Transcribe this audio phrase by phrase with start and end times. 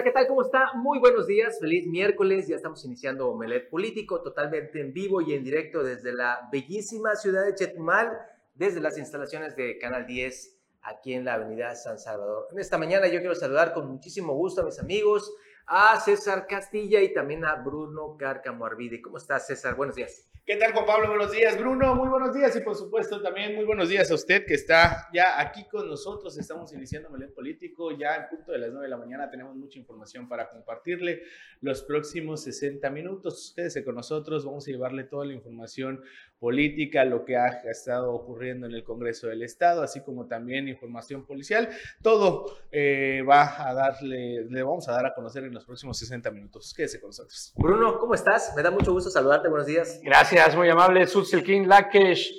[0.00, 0.28] Hola, ¿qué tal?
[0.28, 0.72] ¿Cómo está?
[0.76, 2.48] Muy buenos días, feliz miércoles.
[2.48, 7.44] Ya estamos iniciando Omelet Político totalmente en vivo y en directo desde la bellísima ciudad
[7.44, 8.10] de Chetumal,
[8.54, 12.48] desde las instalaciones de Canal 10 aquí en la avenida San Salvador.
[12.50, 15.34] En esta mañana yo quiero saludar con muchísimo gusto a mis amigos,
[15.66, 19.00] a César Castilla y también a Bruno Cárcamo Arvide.
[19.00, 19.74] ¿Cómo estás, César?
[19.74, 20.30] Buenos días.
[20.50, 21.08] ¿Qué tal, Juan Pablo?
[21.10, 21.94] Buenos días, Bruno.
[21.94, 25.40] Muy buenos días y por supuesto también muy buenos días a usted que está ya
[25.40, 26.36] aquí con nosotros.
[26.38, 27.96] Estamos iniciando Melet Político.
[27.96, 31.22] Ya en punto de las 9 de la mañana tenemos mucha información para compartirle
[31.60, 33.52] los próximos 60 minutos.
[33.54, 34.44] Quédese con nosotros.
[34.44, 36.02] Vamos a llevarle toda la información
[36.40, 41.26] política, lo que ha estado ocurriendo en el Congreso del Estado, así como también información
[41.26, 41.68] policial.
[42.02, 46.30] Todo eh, va a darle, le vamos a dar a conocer en los próximos 60
[46.30, 46.72] minutos.
[46.76, 47.52] Quédese con nosotros.
[47.56, 48.52] Bruno, ¿cómo estás?
[48.56, 49.48] Me da mucho gusto saludarte.
[49.48, 50.00] Buenos días.
[50.02, 51.06] Gracias, muy amable.
[51.06, 52.32] Sutsilkin Lakesh,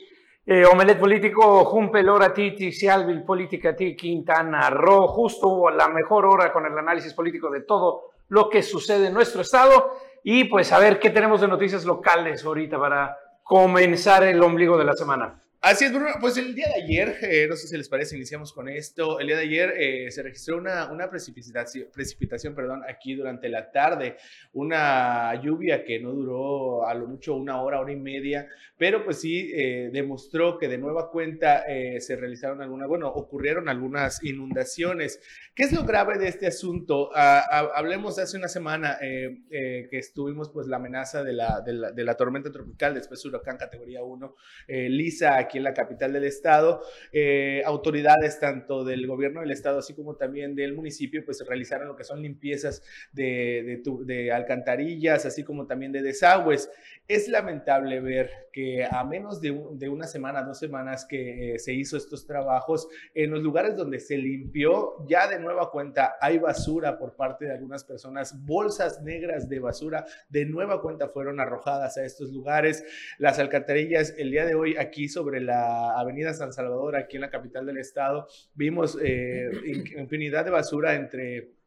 [0.45, 6.51] eh, Omelet Político, Jumpe Lora Titi, Sialvil Política Ti, Quintana Roo, justo la mejor hora
[6.51, 9.91] con el análisis político de todo lo que sucede en nuestro estado.
[10.23, 14.85] Y pues a ver qué tenemos de noticias locales ahorita para comenzar el ombligo de
[14.85, 15.41] la semana.
[15.63, 16.13] Así es, Bruno.
[16.20, 19.20] Pues el día de ayer, eh, no sé si les parece, iniciamos con esto.
[19.20, 23.71] El día de ayer eh, se registró una, una precipitación, precipitación perdón, aquí durante la
[23.71, 24.15] tarde.
[24.53, 29.21] Una lluvia que no duró a lo mucho una hora, hora y media, pero pues
[29.21, 31.63] sí eh, demostró que de nueva cuenta
[31.99, 35.21] se realizaron algunas, bueno, ocurrieron algunas inundaciones.
[35.53, 37.12] ¿Qué es lo grave de este asunto?
[37.13, 41.91] Ah, ah, hablemos hace una semana que estuvimos pues la amenaza de la, de la,
[41.91, 44.35] de la tormenta tropical, después huracán categoría 1,
[44.68, 46.82] Lisa aquí en la capital del estado.
[47.12, 51.96] Eh, autoridades tanto del gobierno del estado así como también del municipio pues realizaron lo
[51.96, 56.70] que son limpiezas de, de, alcantarillas, así como también de desagües.
[57.12, 61.98] Es lamentable ver que a menos de, una semana, dos semanas que eh, se hizo
[61.98, 67.18] estos trabajos, en los lugares donde se limpió, ya de nueva cuenta hay basura por
[67.18, 72.31] parte de algunas personas, bolsas negras de basura de nueva cuenta fueron arrojadas a estos
[72.31, 72.86] lugares.
[73.18, 77.30] Las alcantarillas el día de hoy aquí sobre la avenida San Salvador, aquí en la
[77.30, 79.52] capital del estado, vimos eh,
[79.97, 81.61] infinidad de basura entre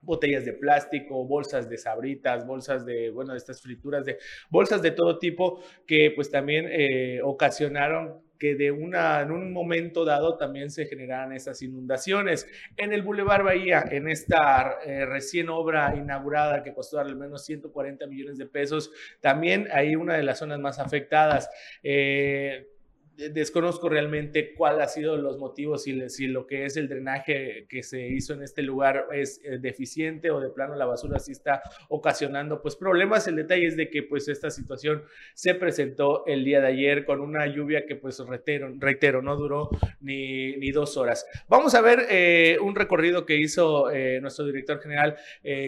[0.00, 4.18] botellas de plástico, bolsas de sabritas, bolsas de, bueno, de estas frituras, de
[4.50, 10.04] bolsas de todo tipo que pues también eh, ocasionaron que de una, en un momento
[10.04, 12.46] dado también se generaran esas inundaciones.
[12.76, 18.06] En el Boulevard Bahía, en esta eh, recién obra inaugurada que costó al menos 140
[18.06, 21.50] millones de pesos, también hay una de las zonas más afectadas.
[21.82, 22.68] Eh,
[23.18, 27.82] desconozco realmente cuál ha sido los motivos, si, si, lo que es el drenaje que
[27.82, 31.62] se hizo en este lugar es eh, deficiente o de plano la basura sí está
[31.88, 33.26] ocasionando pues problemas.
[33.26, 35.02] El detalle es de que pues esta situación
[35.34, 40.56] se presentó el día de ayer con una lluvia que pues reitero, no duró ni,
[40.56, 41.26] ni dos horas.
[41.48, 45.16] Vamos a ver eh, un recorrido que hizo eh, nuestro director general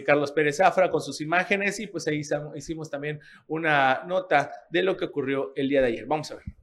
[0.05, 2.21] Carlos Pérez Zafra con sus imágenes y pues ahí
[2.55, 6.05] hicimos también una nota de lo que ocurrió el día de ayer.
[6.05, 6.60] Vamos a ver.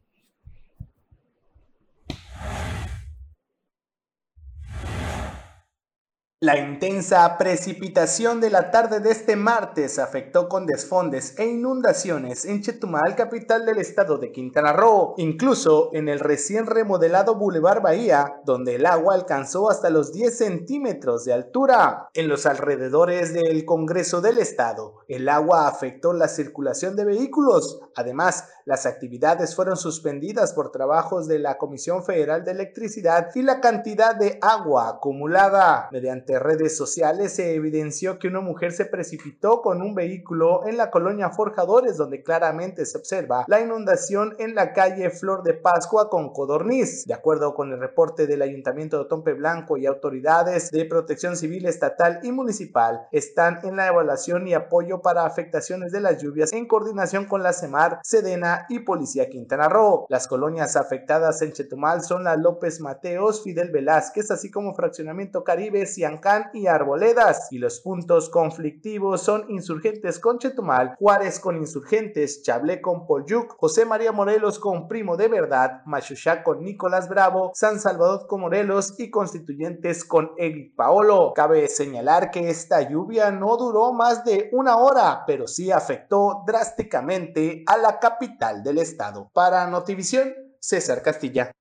[6.40, 12.62] La intensa precipitación de la tarde de este martes afectó con desfondes e inundaciones en
[12.62, 18.76] Chetumal, capital del estado de Quintana Roo, incluso en el recién remodelado Boulevard Bahía, donde
[18.76, 22.08] el agua alcanzó hasta los 10 centímetros de altura.
[22.14, 27.80] En los alrededores del Congreso del Estado, el agua afectó la circulación de vehículos.
[27.96, 33.60] Además, las actividades fueron suspendidas por trabajos de la Comisión Federal de Electricidad y la
[33.60, 39.80] cantidad de agua acumulada mediante redes sociales se evidenció que una mujer se precipitó con
[39.82, 45.10] un vehículo en la colonia Forjadores donde claramente se observa la inundación en la calle
[45.10, 47.04] Flor de Pascua con Codorniz.
[47.06, 51.66] De acuerdo con el reporte del Ayuntamiento de Tompe Blanco y autoridades de protección civil
[51.66, 56.66] estatal y municipal, están en la evaluación y apoyo para afectaciones de las lluvias en
[56.66, 60.06] coordinación con la CEMAR, Sedena y Policía Quintana Roo.
[60.08, 65.86] Las colonias afectadas en Chetumal son la López Mateos, Fidel Velázquez, así como Fraccionamiento Caribe,
[65.86, 66.17] Cian
[66.52, 67.48] y Arboledas.
[67.50, 73.84] Y los puntos conflictivos son Insurgentes con Chetumal, Juárez con Insurgentes, Chablé con Polyuc, José
[73.84, 79.10] María Morelos con Primo de Verdad, Machuchá con Nicolás Bravo, San Salvador con Morelos y
[79.10, 81.32] Constituyentes con Eric Paolo.
[81.34, 87.64] Cabe señalar que esta lluvia no duró más de una hora, pero sí afectó drásticamente
[87.66, 89.30] a la capital del estado.
[89.32, 91.52] Para Notivisión, César Castilla.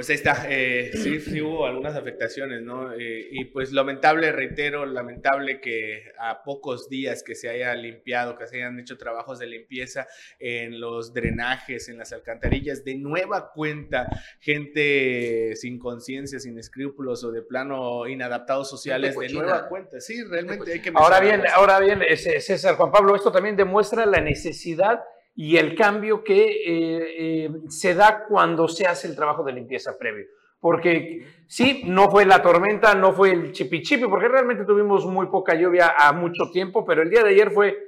[0.00, 2.90] Pues ahí está, eh, sí, sí, hubo algunas afectaciones, ¿no?
[2.94, 8.46] Eh, y pues lamentable, reitero, lamentable que a pocos días que se haya limpiado, que
[8.46, 10.06] se hayan hecho trabajos de limpieza
[10.38, 14.08] en los drenajes, en las alcantarillas, de nueva cuenta,
[14.40, 20.00] gente sin conciencia, sin escrúpulos o de plano inadaptados sociales, de nueva cuenta.
[20.00, 20.92] Sí, realmente hay que...
[20.94, 25.00] Ahora bien, ahora bien, César Juan Pablo, esto también demuestra la necesidad
[25.34, 29.96] y el cambio que eh, eh, se da cuando se hace el trabajo de limpieza
[29.98, 30.26] previo.
[30.60, 35.54] Porque sí, no fue la tormenta, no fue el chipi porque realmente tuvimos muy poca
[35.54, 37.78] lluvia a mucho tiempo, pero el día de ayer fue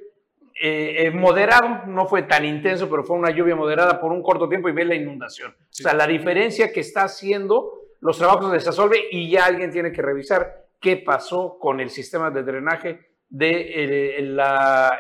[0.59, 4.71] eh, moderado, no fue tan intenso, pero fue una lluvia moderada por un corto tiempo
[4.71, 5.51] y ve la inundación.
[5.51, 9.93] O sea, la diferencia que está haciendo los trabajos de Sasolve y ya alguien tiene
[9.93, 14.99] que revisar qué pasó con el sistema de drenaje de la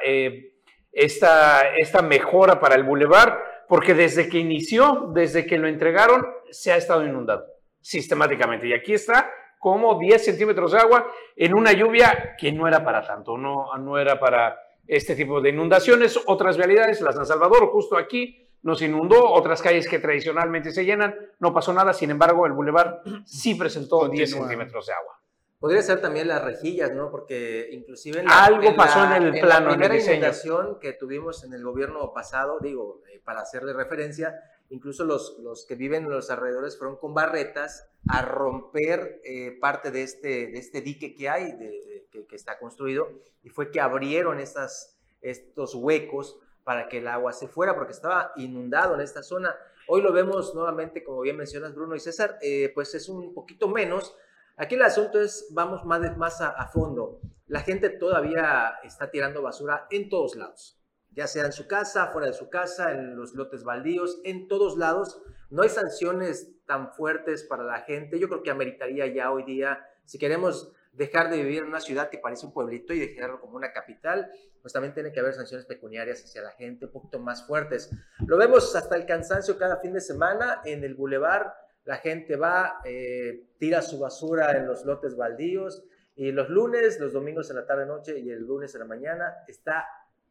[0.93, 6.73] esta, esta mejora para el bulevar, porque desde que inició, desde que lo entregaron, se
[6.73, 7.47] ha estado inundado
[7.81, 8.69] sistemáticamente.
[8.69, 11.07] Y aquí está como 10 centímetros de agua
[11.37, 15.51] en una lluvia que no era para tanto, no, no era para este tipo de
[15.51, 16.19] inundaciones.
[16.27, 21.15] Otras realidades, la San Salvador, justo aquí, nos inundó, otras calles que tradicionalmente se llenan,
[21.41, 25.22] no pasó nada, sin embargo, el bulevar sí presentó 10 centímetros de agua.
[25.63, 27.09] Podría ser también las rejillas, ¿no?
[27.13, 31.63] Porque inclusive algo pasó en el plano, en la primera inundación que tuvimos en el
[31.63, 34.35] gobierno pasado, digo, eh, para hacerle referencia,
[34.71, 39.93] incluso los, los que viven en los alrededores fueron con barretas a romper eh, parte
[39.93, 43.09] de este, de este dique que hay, de, que, que, está construido,
[43.45, 48.33] y fue que abrieron estas, estos huecos para que el agua se fuera, porque estaba
[48.35, 49.55] inundado en esta zona.
[49.87, 53.69] Hoy lo vemos nuevamente, como bien mencionas Bruno y César, eh, pues es un poquito
[53.69, 54.17] menos,
[54.57, 57.21] Aquí el asunto es, vamos más, más a, fondo.
[57.47, 62.27] La gente todavía está tirando basura en todos lados, ya sea en su casa, fuera
[62.27, 65.23] de su casa, en los lotes baldíos, en todos lados.
[65.51, 68.19] No hay sanciones tan fuertes para la gente.
[68.19, 72.11] Yo creo que ameritaría ya hoy día, si queremos dejar de vivir en una ciudad
[72.11, 75.67] que parece un pueblito y dejarlo como una capital, pues también tiene que haber sanciones
[75.67, 77.91] pecuniarias hacia la gente un poquito más fuertes.
[78.27, 82.81] Lo vemos hasta el cansancio cada fin de semana en el bulevar la gente va,
[82.85, 85.85] eh, tira su basura en los lotes baldíos
[86.15, 89.35] y los lunes, los domingos en la tarde noche y el lunes en la mañana
[89.49, 89.87] está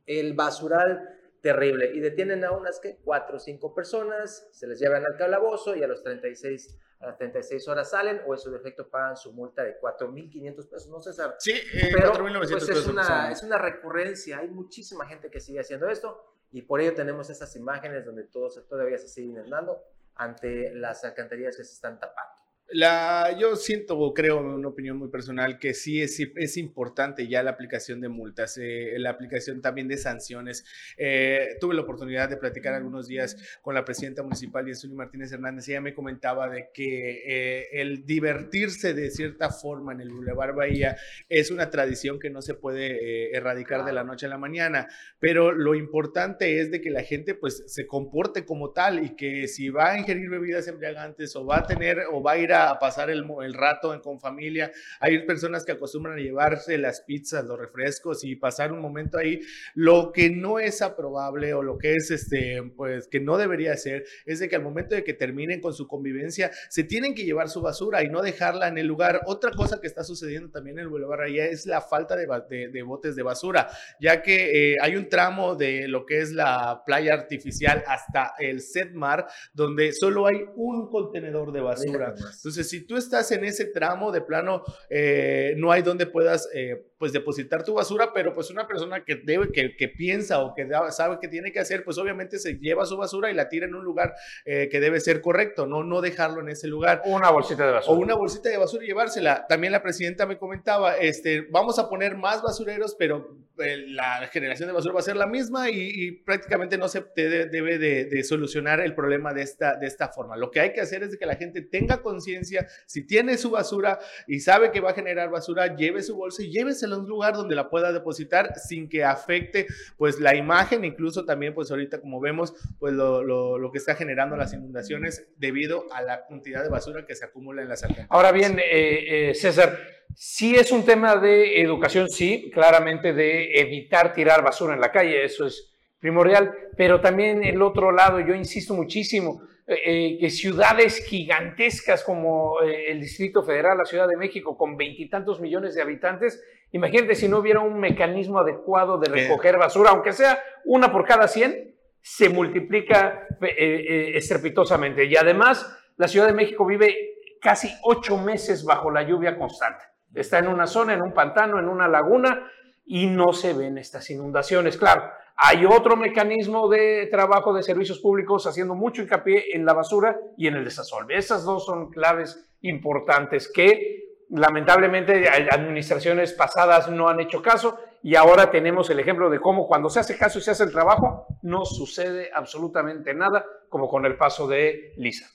[0.06, 1.92] el basural terrible.
[1.94, 5.84] Y detienen a unas que cuatro o cinco personas, se les llevan al calabozo y
[5.84, 9.64] a los 36 a las 36 horas salen o en su defecto pagan su multa
[9.64, 14.50] de 4.500 pesos, no sé, Sí, eh, pero pues es, una, es una recurrencia, hay
[14.50, 19.00] muchísima gente que sigue haciendo esto y por ello tenemos esas imágenes donde todos todavía
[19.00, 19.84] se siguen inundando
[20.16, 22.41] ante las alcantarillas que se están tapando.
[22.74, 27.52] La, yo siento creo, una opinión muy personal, que sí es, es importante ya la
[27.52, 30.64] aplicación de multas, eh, la aplicación también de sanciones.
[30.98, 35.68] Eh, tuve la oportunidad de platicar algunos días con la presidenta municipal, Yesuni Martínez Hernández,
[35.68, 40.56] y ella me comentaba de que eh, el divertirse de cierta forma en el Boulevard
[40.56, 40.96] Bahía
[41.28, 44.88] es una tradición que no se puede erradicar de la noche a la mañana,
[45.20, 49.48] pero lo importante es de que la gente pues se comporte como tal y que
[49.48, 52.61] si va a ingerir bebidas embriagantes o va a tener o va a ir a
[52.70, 54.72] a pasar el, el rato con familia.
[55.00, 59.40] Hay personas que acostumbran a llevarse las pizzas, los refrescos y pasar un momento ahí.
[59.74, 64.06] Lo que no es aprobable o lo que es, este, pues, que no debería ser,
[64.26, 67.50] es de que al momento de que terminen con su convivencia, se tienen que llevar
[67.50, 69.22] su basura y no dejarla en el lugar.
[69.26, 72.28] Otra cosa que está sucediendo también en el Boulevard allá es la falta de,
[72.70, 73.70] de, botes de basura,
[74.00, 78.62] ya que eh, hay un tramo de lo que es la playa artificial hasta el
[78.62, 82.10] Setmar, donde solo hay un contenedor de basura.
[82.16, 86.86] Entonces, si tú estás en ese tramo de plano, eh, no hay donde puedas eh,
[86.98, 90.70] pues depositar tu basura, pero pues una persona que debe, que, que piensa o que
[90.92, 93.76] sabe que tiene que hacer, pues obviamente se lleva su basura y la tira en
[93.76, 94.14] un lugar
[94.46, 97.02] eh, que debe ser correcto, no, no dejarlo en ese lugar.
[97.06, 97.98] Una bolsita de basura.
[97.98, 99.48] O una bolsita de basura y llevársela.
[99.48, 104.74] También la presidenta me comentaba, este, vamos a poner más basureros, pero la generación de
[104.74, 108.96] basura va a ser la misma y, prácticamente no se debe de, de, solucionar el
[108.96, 110.38] problema de esta, de esta forma.
[110.38, 113.52] Lo que hay que hacer es de que la gente tenga conciencia si tiene su
[113.52, 117.08] basura y sabe que va a generar basura, lleve su bolsa y llévesela a un
[117.08, 119.68] lugar donde la pueda depositar sin que afecte
[119.98, 124.36] pues la imagen, incluso también pues ahorita como vemos pues lo, lo, que está generando
[124.36, 128.12] las inundaciones debido a la cantidad de basura que se acumula en las alcantarillas.
[128.12, 129.80] Ahora bien, eh, eh, César,
[130.16, 135.24] sí es un tema de educación, sí, claramente de evitar tirar basura en la calle,
[135.24, 135.71] eso es
[136.02, 142.92] primordial, pero también el otro lado, yo insisto muchísimo, eh, que ciudades gigantescas como eh,
[142.92, 147.38] el Distrito Federal, la Ciudad de México, con veintitantos millones de habitantes, imagínate si no
[147.38, 153.28] hubiera un mecanismo adecuado de recoger basura, aunque sea una por cada cien, se multiplica
[153.42, 155.06] eh, estrepitosamente.
[155.06, 156.96] Y además, La Ciudad de México vive
[157.40, 159.86] casi ocho meses bajo la lluvia constante.
[160.16, 162.52] Está en una zona, en un pantano, en una laguna
[162.86, 164.78] y no se ven estas inundaciones.
[164.78, 165.04] Claro,
[165.44, 170.46] hay otro mecanismo de trabajo de servicios públicos haciendo mucho hincapié en la basura y
[170.46, 171.18] en el desasolve.
[171.18, 178.52] Esas dos son claves importantes que lamentablemente administraciones pasadas no han hecho caso y ahora
[178.52, 181.66] tenemos el ejemplo de cómo cuando se hace caso y se hace el trabajo no
[181.66, 185.28] sucede absolutamente nada como con el paso de Lisa.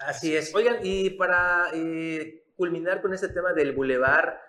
[0.00, 0.52] Así es.
[0.56, 4.40] Oigan, y para eh, culminar con este tema del bulevar,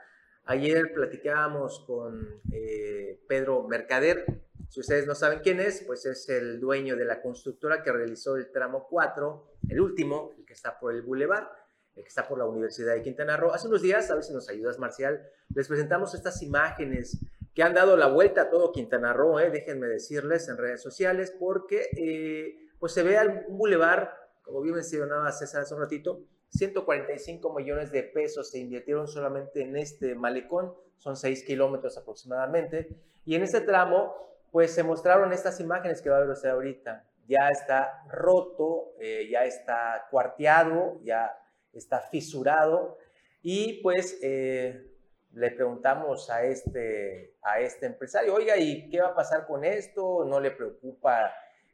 [0.45, 4.25] ayer platicábamos con eh, Pedro Mercader.
[4.73, 8.37] Si ustedes no saben quién es, pues es el dueño de la constructora que realizó
[8.37, 11.47] el tramo 4, el último, el que está por el bulevar
[11.93, 13.53] que está por la Universidad de Quintana Roo.
[13.53, 15.21] Hace unos días, a ver si nos ayudas, Marcial,
[15.53, 19.85] les presentamos estas imágenes que han dado la vuelta a todo Quintana Roo, eh, déjenme
[19.85, 23.15] decirles, en redes sociales, porque eh, pues se ve
[23.47, 24.11] un bulevar,
[24.41, 29.77] como bien mencionaba César hace un ratito, 145 millones de pesos se invirtieron solamente en
[29.77, 32.89] este malecón, son 6 kilómetros aproximadamente,
[33.23, 37.03] y en este tramo, pues se mostraron estas imágenes que va a ver usted ahorita.
[37.27, 41.35] Ya está roto, eh, ya está cuarteado, ya
[41.73, 42.99] está fisurado
[43.41, 44.91] y pues eh,
[45.31, 50.23] le preguntamos a este, a este empresario, oiga, ¿y qué va a pasar con esto?
[50.23, 51.33] ¿No le preocupa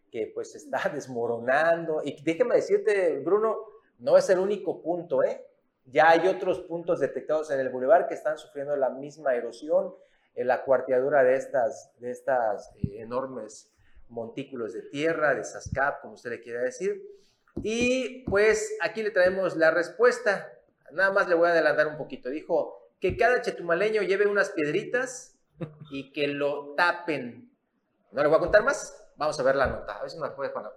[0.10, 2.02] que pues está desmoronando?
[2.02, 3.58] Y déjeme decirte, Bruno,
[3.98, 5.46] no es el único punto, ¿eh?
[5.84, 9.94] Ya hay otros puntos detectados en el bulevar que están sufriendo la misma erosión,
[10.36, 13.72] en la cuarteadura de estas, de estas eh, enormes
[14.08, 17.02] montículos de tierra, de SASCAP, como usted le quiera decir.
[17.64, 20.52] Y pues aquí le traemos la respuesta.
[20.92, 22.30] Nada más le voy a adelantar un poquito.
[22.30, 25.38] Dijo que cada chetumaleño lleve unas piedritas
[25.92, 27.52] y que lo tapen.
[28.12, 28.96] No le voy a contar más.
[29.18, 29.98] Vamos a ver la nota.
[29.98, 30.72] A ver si me puede poner.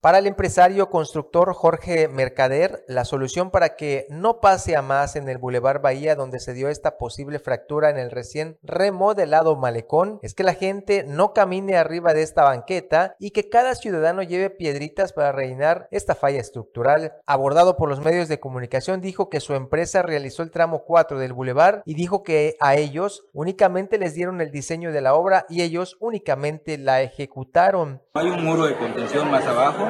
[0.00, 5.28] Para el empresario constructor Jorge Mercader, la solución para que no pase a más en
[5.28, 10.34] el Boulevard Bahía donde se dio esta posible fractura en el recién remodelado malecón es
[10.34, 15.12] que la gente no camine arriba de esta banqueta y que cada ciudadano lleve piedritas
[15.12, 17.14] para rellenar esta falla estructural.
[17.26, 21.32] Abordado por los medios de comunicación dijo que su empresa realizó el tramo 4 del
[21.32, 25.62] Boulevard y dijo que a ellos únicamente les dieron el diseño de la obra y
[25.62, 28.00] ellos únicamente la ejecutaron.
[28.14, 29.87] Hay un muro de contención más abajo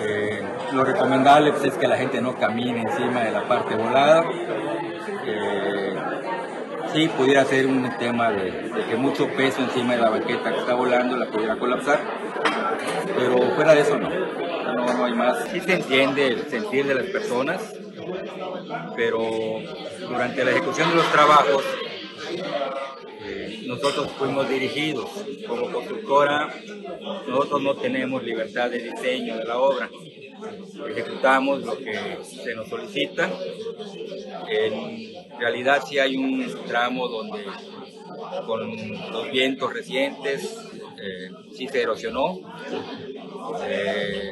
[0.00, 4.24] eh, lo recomendable pues, es que la gente no camine encima de la parte volada.
[5.26, 5.94] Eh,
[6.92, 10.74] sí, pudiera ser un tema de, que mucho peso encima de la banqueta que está
[10.74, 12.00] volando la pudiera colapsar,
[13.16, 14.08] pero fuera de eso no.
[14.08, 15.36] No, no hay más.
[15.50, 17.74] Sí se entiende el sentir de las personas,
[18.96, 19.20] pero
[20.08, 21.64] durante la ejecución de los trabajos
[23.66, 25.08] nosotros fuimos dirigidos.
[25.46, 26.52] Como constructora,
[27.28, 29.90] nosotros no tenemos libertad de diseño de la obra.
[30.88, 33.30] Ejecutamos lo que se nos solicita.
[34.48, 37.44] En realidad sí hay un tramo donde
[38.46, 40.56] con los vientos recientes
[41.02, 42.40] eh, sí se erosionó.
[43.66, 44.30] Eh,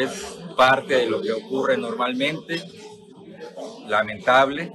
[0.00, 2.62] es parte de lo que ocurre normalmente,
[3.88, 4.72] lamentable,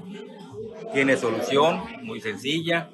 [0.93, 2.89] tiene solución muy sencilla.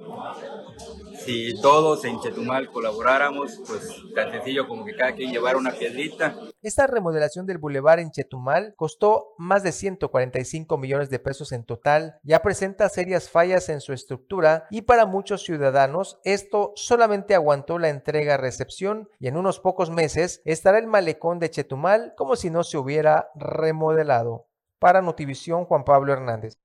[1.25, 6.35] Si todos en Chetumal colaboráramos, pues tan sencillo como que cada quien llevara una piedrita.
[6.61, 12.19] Esta remodelación del bulevar en Chetumal costó más de 145 millones de pesos en total,
[12.23, 17.89] ya presenta serias fallas en su estructura y para muchos ciudadanos esto solamente aguantó la
[17.89, 22.77] entrega-recepción y en unos pocos meses estará el malecón de Chetumal como si no se
[22.77, 24.47] hubiera remodelado.
[24.79, 26.57] Para Notivisión, Juan Pablo Hernández.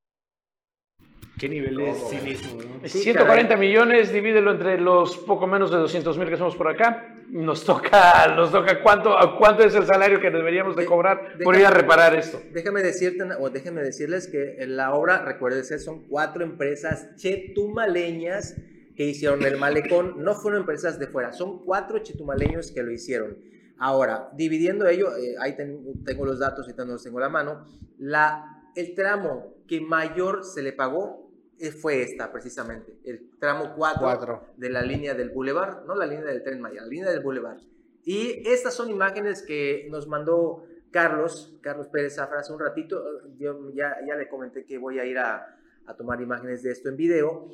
[1.42, 2.60] ¿Qué nivel de cinismo?
[2.84, 7.16] 140 millones, divídelo entre los poco menos de 200 mil que somos por acá.
[7.30, 11.66] Nos toca, nos toca cuánto, cuánto es el salario que deberíamos de cobrar por ir
[11.66, 12.40] a reparar esto.
[12.52, 18.54] Déjame decirte, o déjeme decirles que en la obra, recuérdense, son cuatro empresas chetumaleñas
[18.94, 20.18] que hicieron el malecón.
[20.22, 23.36] No fueron empresas de fuera, son cuatro chetumaleños que lo hicieron.
[23.78, 27.66] Ahora, dividiendo ello, eh, ahí tengo los datos y no los tengo a la mano,
[27.98, 31.21] la, el tramo que mayor se le pagó
[31.70, 36.42] fue esta precisamente, el tramo 4, de la línea del Boulevard, no la línea del
[36.42, 37.58] tren Maya, la línea del Boulevard.
[38.04, 43.02] Y estas son imágenes que nos mandó Carlos, Carlos Pérez Zafra hace un ratito.
[43.38, 46.88] Yo ya, ya le comenté que voy a ir a, a tomar imágenes de esto
[46.88, 47.48] en video.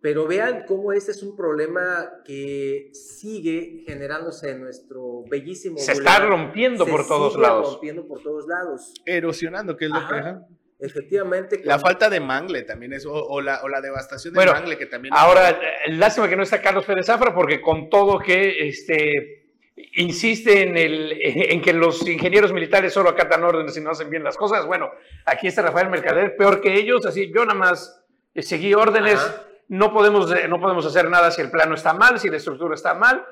[0.00, 5.78] Pero vean cómo este es un problema que sigue generándose en nuestro bellísimo.
[5.78, 7.74] Se está rompiendo por todos lados.
[7.74, 8.94] rompiendo por todos lados.
[9.06, 10.40] Erosionando, que es lo que
[10.82, 11.60] efectivamente.
[11.64, 15.14] La falta de mangle también es, o, la, o la, devastación de mangle que también.
[15.16, 19.46] Ahora, eh, lástima que no está Carlos Pérez Zafra, porque con todo que este,
[19.94, 24.24] insiste en, el, en que los ingenieros militares solo acatan órdenes y no hacen bien
[24.24, 24.90] las cosas, bueno,
[25.24, 28.04] aquí está Rafael Mercader, peor que ellos, así yo nada más
[28.36, 29.20] seguí órdenes,
[29.68, 32.94] no podemos, no podemos hacer nada si el plano está mal, si la estructura está
[32.94, 33.24] mal,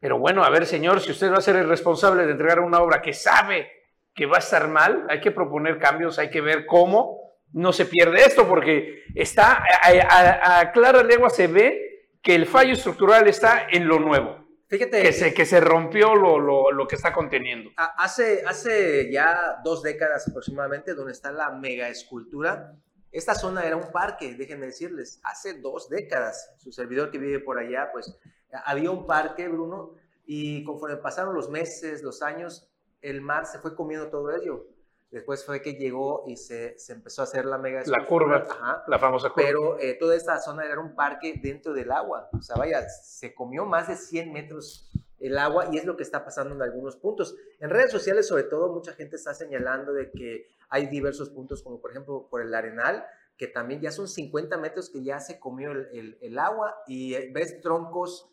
[0.00, 2.80] pero bueno, a ver señor, si usted va a ser el responsable de entregar una
[2.80, 3.77] obra que sabe
[4.18, 7.86] que va a estar mal, hay que proponer cambios, hay que ver cómo no se
[7.86, 13.68] pierde esto, porque está a, a, clara legua se ve que el fallo estructural está
[13.70, 14.44] en lo nuevo.
[14.66, 15.02] Fíjate.
[15.02, 17.70] Que se, que se rompió lo, lo, lo, que está conteniendo.
[17.76, 22.74] Hace, hace ya dos décadas aproximadamente, donde está la mega escultura,
[23.12, 26.56] esta zona era un parque, déjenme decirles, hace dos décadas.
[26.58, 28.18] Su servidor que vive por allá, pues
[28.64, 29.94] había un parque, Bruno,
[30.26, 32.67] y conforme pasaron los meses, los años,
[33.02, 34.66] el mar se fue comiendo todo ello.
[35.10, 37.82] Después fue que llegó y se, se empezó a hacer la mega...
[37.86, 38.84] La curva, Ajá.
[38.86, 39.46] la famosa curva.
[39.46, 42.28] Pero eh, toda esta zona era un parque dentro del agua.
[42.32, 46.02] O sea, vaya, se comió más de 100 metros el agua y es lo que
[46.02, 47.36] está pasando en algunos puntos.
[47.58, 51.80] En redes sociales, sobre todo, mucha gente está señalando de que hay diversos puntos, como
[51.80, 55.72] por ejemplo por el Arenal, que también ya son 50 metros que ya se comió
[55.72, 58.30] el, el, agua y eh, ves troncos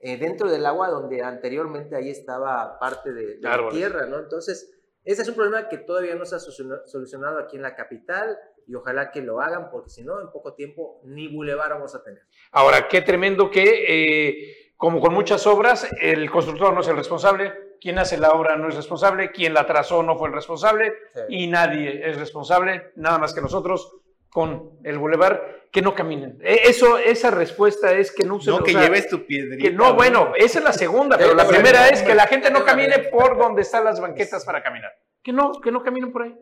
[0.00, 4.18] eh, dentro del agua donde anteriormente ahí estaba parte de, la tierra, ¿no?
[4.18, 8.36] Entonces, ese es un problema que todavía no se ha solucionado aquí en la capital
[8.66, 12.02] y ojalá que lo hagan porque si no, en poco tiempo ni bulevar vamos a
[12.02, 12.22] tener.
[12.50, 17.76] Ahora, qué tremendo que, eh, como con muchas obras, el constructor no es el responsable,
[17.80, 20.92] quien hace la obra no es responsable, quien la trazó no fue el responsable
[21.28, 24.00] y nadie es responsable, nada más que nosotros
[24.36, 26.38] con el bulevar, que no caminen.
[26.42, 28.52] E, eso, esa respuesta es que no usen...
[28.52, 29.62] No, que lleves tu piedrita.
[29.62, 32.62] Que no, bueno, esa es la segunda, pero la primera es que la gente no
[32.62, 34.92] camine por donde están las banquetas para caminar.
[35.22, 36.36] Que no, que no caminen por ahí.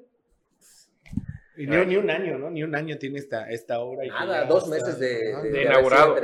[1.54, 2.50] ni, ni, un año, ¿no?
[2.50, 4.04] Ni un año tiene esta, esta obra.
[4.08, 6.16] Nada, dos meses de, de, inaugurado.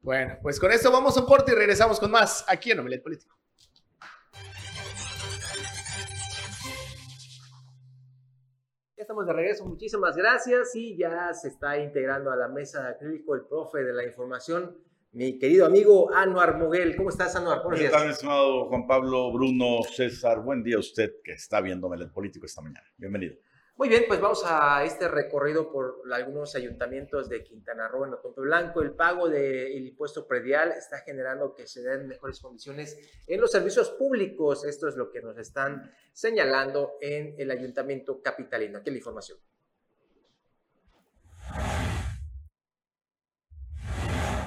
[0.00, 3.04] Bueno, pues con esto vamos a un corte y regresamos con más aquí en Omelet
[3.04, 3.38] Político.
[9.06, 13.36] Estamos de regreso, muchísimas gracias y ya se está integrando a la mesa de acrílico
[13.36, 14.76] el profe de la información,
[15.12, 16.96] mi querido amigo Anuar Moguel.
[16.96, 17.62] ¿Cómo estás, Anuar?
[17.62, 20.40] ¿Cómo estás, estimado Juan Pablo, Bruno, César?
[20.40, 22.84] Buen día a usted que está viendo el político esta mañana.
[22.96, 23.36] Bienvenido.
[23.78, 28.40] Muy bien, pues vamos a este recorrido por algunos ayuntamientos de Quintana Roo, en Otompe
[28.40, 28.80] Blanco.
[28.80, 33.90] El pago del impuesto predial está generando que se den mejores condiciones en los servicios
[33.90, 34.64] públicos.
[34.64, 38.78] Esto es lo que nos están señalando en el ayuntamiento capitalino.
[38.78, 39.36] Aquí la información.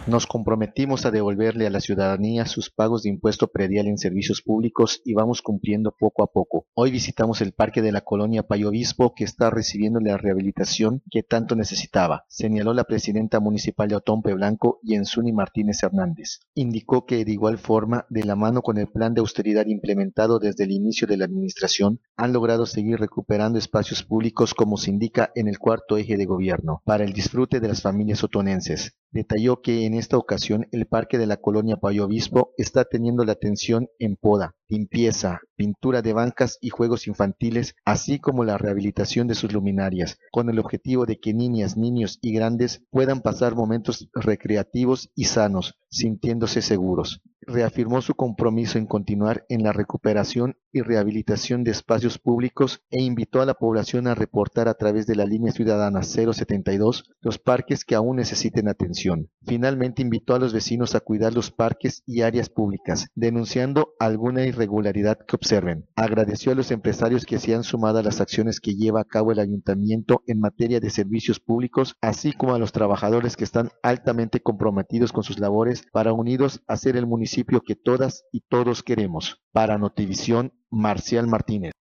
[0.09, 5.03] Nos comprometimos a devolverle a la ciudadanía sus pagos de impuesto predial en servicios públicos
[5.05, 6.65] y vamos cumpliendo poco a poco.
[6.73, 11.21] Hoy visitamos el parque de la colonia Payo Obispo que está recibiendo la rehabilitación que
[11.21, 16.39] tanto necesitaba, señaló la presidenta municipal de Otompe Blanco, Yensuni Martínez Hernández.
[16.55, 20.63] Indicó que de igual forma, de la mano con el plan de austeridad implementado desde
[20.63, 25.47] el inicio de la administración, han logrado seguir recuperando espacios públicos como se indica en
[25.47, 28.95] el cuarto eje de gobierno, para el disfrute de las familias otonenses.
[29.11, 33.33] Detalló que en esta ocasión el parque de la colonia Payo Obispo está teniendo la
[33.33, 39.35] atención en poda, limpieza, pintura de bancas y juegos infantiles, así como la rehabilitación de
[39.35, 45.11] sus luminarias, con el objetivo de que niñas, niños y grandes puedan pasar momentos recreativos
[45.15, 51.71] y sanos, sintiéndose seguros reafirmó su compromiso en continuar en la recuperación y rehabilitación de
[51.71, 56.03] espacios públicos e invitó a la población a reportar a través de la línea ciudadana
[56.03, 59.29] 072 los parques que aún necesiten atención.
[59.41, 65.17] Finalmente invitó a los vecinos a cuidar los parques y áreas públicas, denunciando alguna irregularidad
[65.27, 65.87] que observen.
[65.95, 69.31] Agradeció a los empresarios que se han sumado a las acciones que lleva a cabo
[69.31, 74.41] el ayuntamiento en materia de servicios públicos, así como a los trabajadores que están altamente
[74.41, 79.41] comprometidos con sus labores para unidos hacer el municipio que todas y todos queremos.
[79.51, 81.71] Para Notivisión, Marcial Martínez.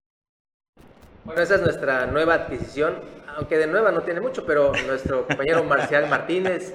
[1.24, 3.00] Bueno, esa es nuestra nueva adquisición,
[3.36, 6.74] aunque de nueva no tiene mucho, pero nuestro compañero Marcial Martínez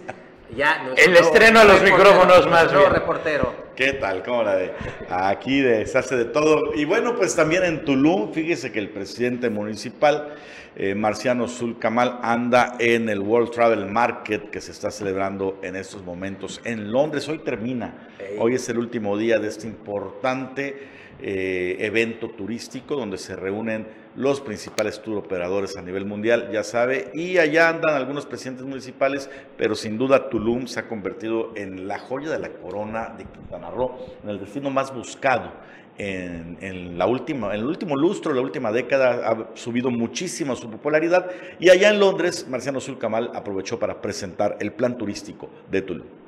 [0.56, 2.92] ya el estreno de los micrófonos más bien.
[2.92, 3.54] reportero.
[3.76, 4.24] ¿Qué tal?
[4.24, 4.74] ¿Cómo la de?
[5.10, 6.76] Aquí de, se hace de todo.
[6.76, 10.36] Y bueno, pues también en Tulum, fíjese que el presidente municipal,
[10.76, 16.04] eh, Marciano Zulcamal, anda en el World Travel Market que se está celebrando en estos
[16.04, 17.28] momentos en Londres.
[17.30, 18.10] Hoy termina.
[18.40, 20.93] Hoy es el último día de este importante
[21.26, 27.12] eh, evento turístico donde se reúnen los principales tour operadores a nivel mundial, ya sabe,
[27.14, 31.98] y allá andan algunos presidentes municipales, pero sin duda Tulum se ha convertido en la
[31.98, 35.52] joya de la corona de Quintana Roo, en el destino más buscado
[35.98, 41.30] en, la última, en el último lustro, la última década, ha subido muchísimo su popularidad
[41.60, 46.23] y allá en Londres, Marciano Zulcamal aprovechó para presentar el plan turístico de Tulum.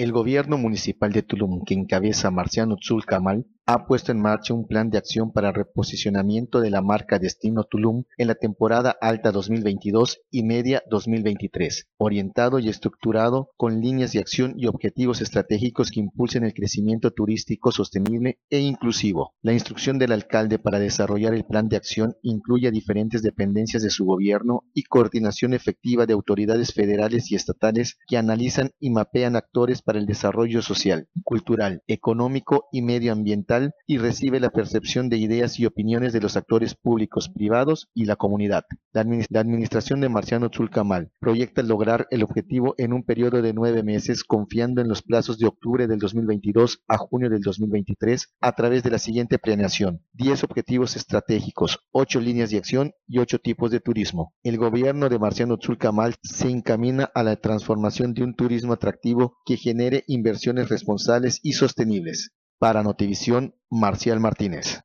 [0.00, 4.90] El gobierno municipal de Tulum, que encabeza Marciano Zulcamal, ha puesto en marcha un plan
[4.90, 10.42] de acción para reposicionamiento de la marca Destino Tulum en la temporada alta 2022 y
[10.42, 16.54] media 2023, orientado y estructurado con líneas de acción y objetivos estratégicos que impulsen el
[16.54, 19.34] crecimiento turístico sostenible e inclusivo.
[19.42, 23.90] La instrucción del alcalde para desarrollar el plan de acción incluye a diferentes dependencias de
[23.90, 29.82] su gobierno y coordinación efectiva de autoridades federales y estatales que analizan y mapean actores
[29.82, 33.49] para el desarrollo social, cultural, económico y medioambiental
[33.86, 38.14] y recibe la percepción de ideas y opiniones de los actores públicos, privados y la
[38.14, 38.62] comunidad.
[38.92, 44.22] La, administración de Marciano Zulcamal proyecta lograr el objetivo en un periodo de nueve meses
[44.22, 48.90] confiando en los plazos de octubre del 2022 a junio del 2023 a través de
[48.90, 50.04] la siguiente planeación.
[50.12, 54.32] 10 objetivos estratégicos, 8 líneas de acción y 8 tipos de turismo.
[54.44, 59.56] El gobierno de Marciano Zulcamal se encamina a la transformación de un turismo atractivo que
[59.56, 62.30] genere inversiones responsables y sostenibles.
[62.60, 64.82] Para Notivisión, Marcial Martínez.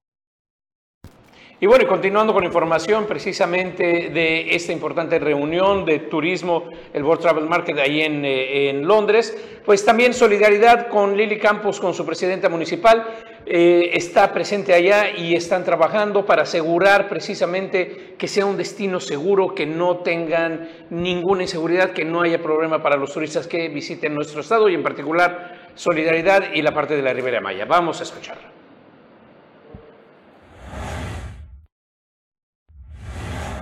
[1.59, 7.21] Y bueno, y continuando con información precisamente de esta importante reunión de turismo, el World
[7.21, 12.05] Travel Market ahí en, eh, en Londres, pues también solidaridad con Lili Campos, con su
[12.05, 13.05] presidenta municipal,
[13.45, 19.53] eh, está presente allá y están trabajando para asegurar precisamente que sea un destino seguro,
[19.53, 24.41] que no tengan ninguna inseguridad, que no haya problema para los turistas que visiten nuestro
[24.41, 27.65] estado y en particular solidaridad y la parte de la Ribera Maya.
[27.65, 28.55] Vamos a escucharlo.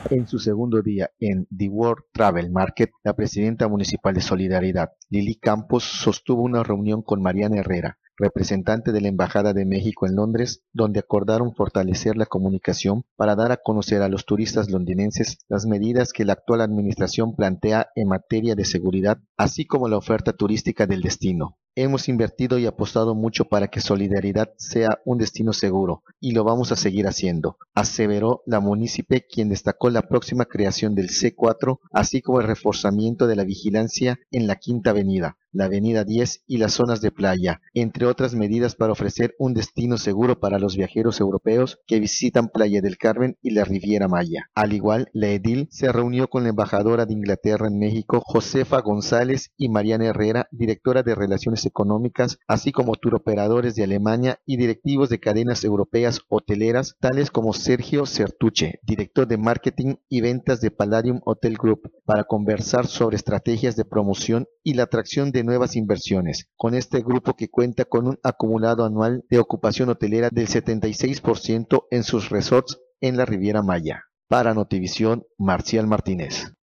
[0.10, 5.36] En su segundo día en The World Travel Market, la presidenta municipal de Solidaridad, Lili
[5.36, 10.62] Campos, sostuvo una reunión con Mariana Herrera, representante de la Embajada de México en Londres,
[10.71, 16.13] donde acordaron fortalecer la comunicación para dar a conocer a los turistas londinenses las medidas
[16.13, 21.02] que la actual administración plantea en materia de seguridad, así como la oferta turística del
[21.02, 21.58] destino.
[21.76, 26.72] Hemos invertido y apostado mucho para que Solidaridad sea un destino seguro y lo vamos
[26.72, 32.42] a seguir haciendo, aseveró la munícipe quien destacó la próxima creación del C4, así como
[32.42, 37.02] el reforzamiento de la vigilancia en la Quinta Avenida, la Avenida 10 y las zonas
[37.02, 42.00] de playa, entre otras medidas para ofrecer un destino seguro para los viajeros europeos que
[42.00, 44.50] visitan Playa del Carmen y la Riviera Maya.
[44.54, 49.52] Al igual, la edil se reunió con la embajadora de Inglaterra en México, Josefa González,
[49.58, 55.20] y Mariana Herrera, directora de Relaciones Económicas, así como turoperadores de Alemania y directivos de
[55.20, 61.58] cadenas europeas hoteleras, tales como Sergio Certuche, director de Marketing y Ventas de Palladium Hotel
[61.58, 67.02] Group, para conversar sobre estrategias de promoción y la atracción de nuevas inversiones, con este
[67.02, 72.80] grupo que cuenta con un acumulado anual de ocupación hotelera del 76% en sus resorts
[73.02, 74.04] en la Riviera Maya.
[74.28, 76.54] Para Notivisión, Marcial Martínez.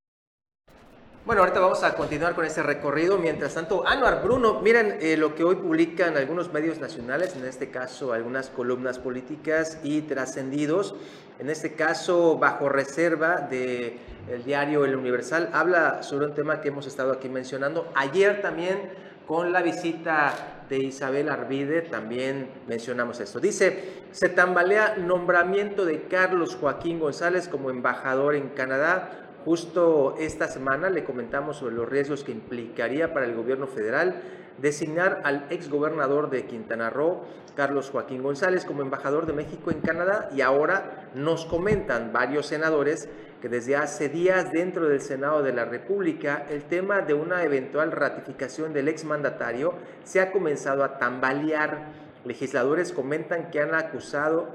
[1.27, 3.19] Bueno, ahorita vamos a continuar con este recorrido.
[3.19, 7.71] Mientras tanto, Anuar Bruno, miren eh, lo que hoy publican algunos medios nacionales, en este
[7.71, 10.95] caso algunas columnas políticas y trascendidos.
[11.39, 13.99] En este caso, bajo reserva del
[14.31, 17.93] el diario El Universal, habla sobre un tema que hemos estado aquí mencionando.
[17.95, 18.91] Ayer también
[19.27, 23.41] con la visita de Isabel Arvide también mencionamos esto.
[23.41, 30.91] Dice, se tambalea nombramiento de Carlos Joaquín González como embajador en Canadá Justo esta semana
[30.91, 34.21] le comentamos sobre los riesgos que implicaría para el gobierno federal
[34.59, 37.23] designar al exgobernador de Quintana Roo,
[37.57, 43.09] Carlos Joaquín González, como embajador de México en Canadá y ahora nos comentan varios senadores
[43.41, 47.93] que desde hace días dentro del Senado de la República el tema de una eventual
[47.93, 49.73] ratificación del exmandatario
[50.05, 51.87] se ha comenzado a tambalear.
[52.27, 54.49] Legisladores comentan que han acusado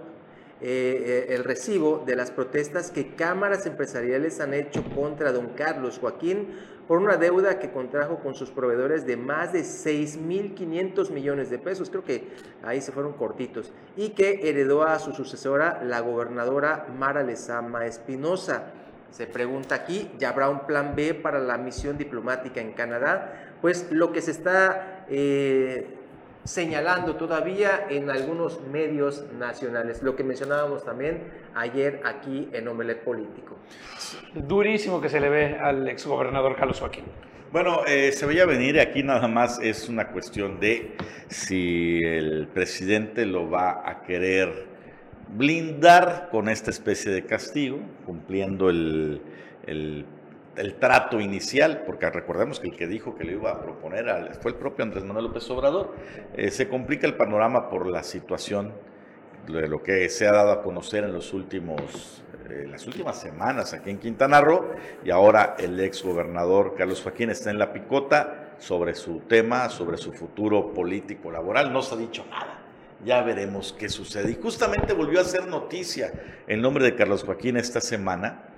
[0.61, 5.99] eh, eh, el recibo de las protestas que cámaras empresariales han hecho contra don Carlos
[5.99, 6.47] Joaquín
[6.87, 11.89] por una deuda que contrajo con sus proveedores de más de 6.500 millones de pesos,
[11.89, 12.29] creo que
[12.63, 18.71] ahí se fueron cortitos, y que heredó a su sucesora, la gobernadora Mara Lezama Espinosa.
[19.11, 23.55] Se pregunta aquí, ¿ya habrá un plan B para la misión diplomática en Canadá?
[23.61, 25.05] Pues lo que se está...
[25.09, 26.01] Eh,
[26.45, 31.23] señalando todavía en algunos medios nacionales, lo que mencionábamos también
[31.55, 33.57] ayer aquí en Omelet Político.
[34.33, 37.05] Durísimo que se le ve al exgobernador Carlos Joaquín.
[37.51, 40.95] Bueno, eh, se veía venir aquí nada más es una cuestión de
[41.29, 44.67] si el presidente lo va a querer
[45.29, 49.21] blindar con esta especie de castigo, cumpliendo el,
[49.65, 50.05] el
[50.57, 54.05] el trato inicial, porque recordemos que el que dijo que le iba a proponer
[54.41, 55.93] fue el propio Andrés Manuel López Obrador,
[56.35, 58.73] eh, se complica el panorama por la situación
[59.47, 63.73] de lo que se ha dado a conocer en los últimos, eh, las últimas semanas
[63.73, 64.71] aquí en Quintana Roo,
[65.03, 69.97] y ahora el ex gobernador Carlos Joaquín está en la picota sobre su tema, sobre
[69.97, 72.61] su futuro político laboral, no se ha dicho nada.
[73.03, 74.31] Ya veremos qué sucede.
[74.31, 76.13] Y justamente volvió a ser noticia
[76.47, 78.54] el nombre de Carlos Joaquín esta semana,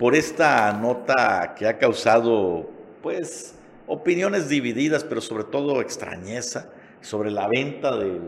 [0.00, 2.70] por esta nota que ha causado,
[3.02, 3.54] pues,
[3.86, 6.70] opiniones divididas, pero sobre todo extrañeza
[7.02, 8.18] sobre la venta del,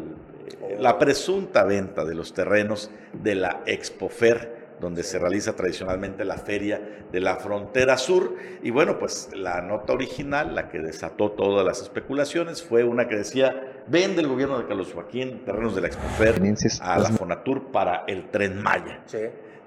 [0.79, 7.07] la presunta venta de los terrenos de la Expofer, donde se realiza tradicionalmente la feria
[7.11, 8.37] de la frontera sur.
[8.63, 13.17] Y bueno, pues la nota original, la que desató todas las especulaciones, fue una que
[13.17, 16.39] decía, vende el gobierno de Carlos Joaquín terrenos de la Expofer
[16.83, 19.01] a la Fonatur para el tren Maya.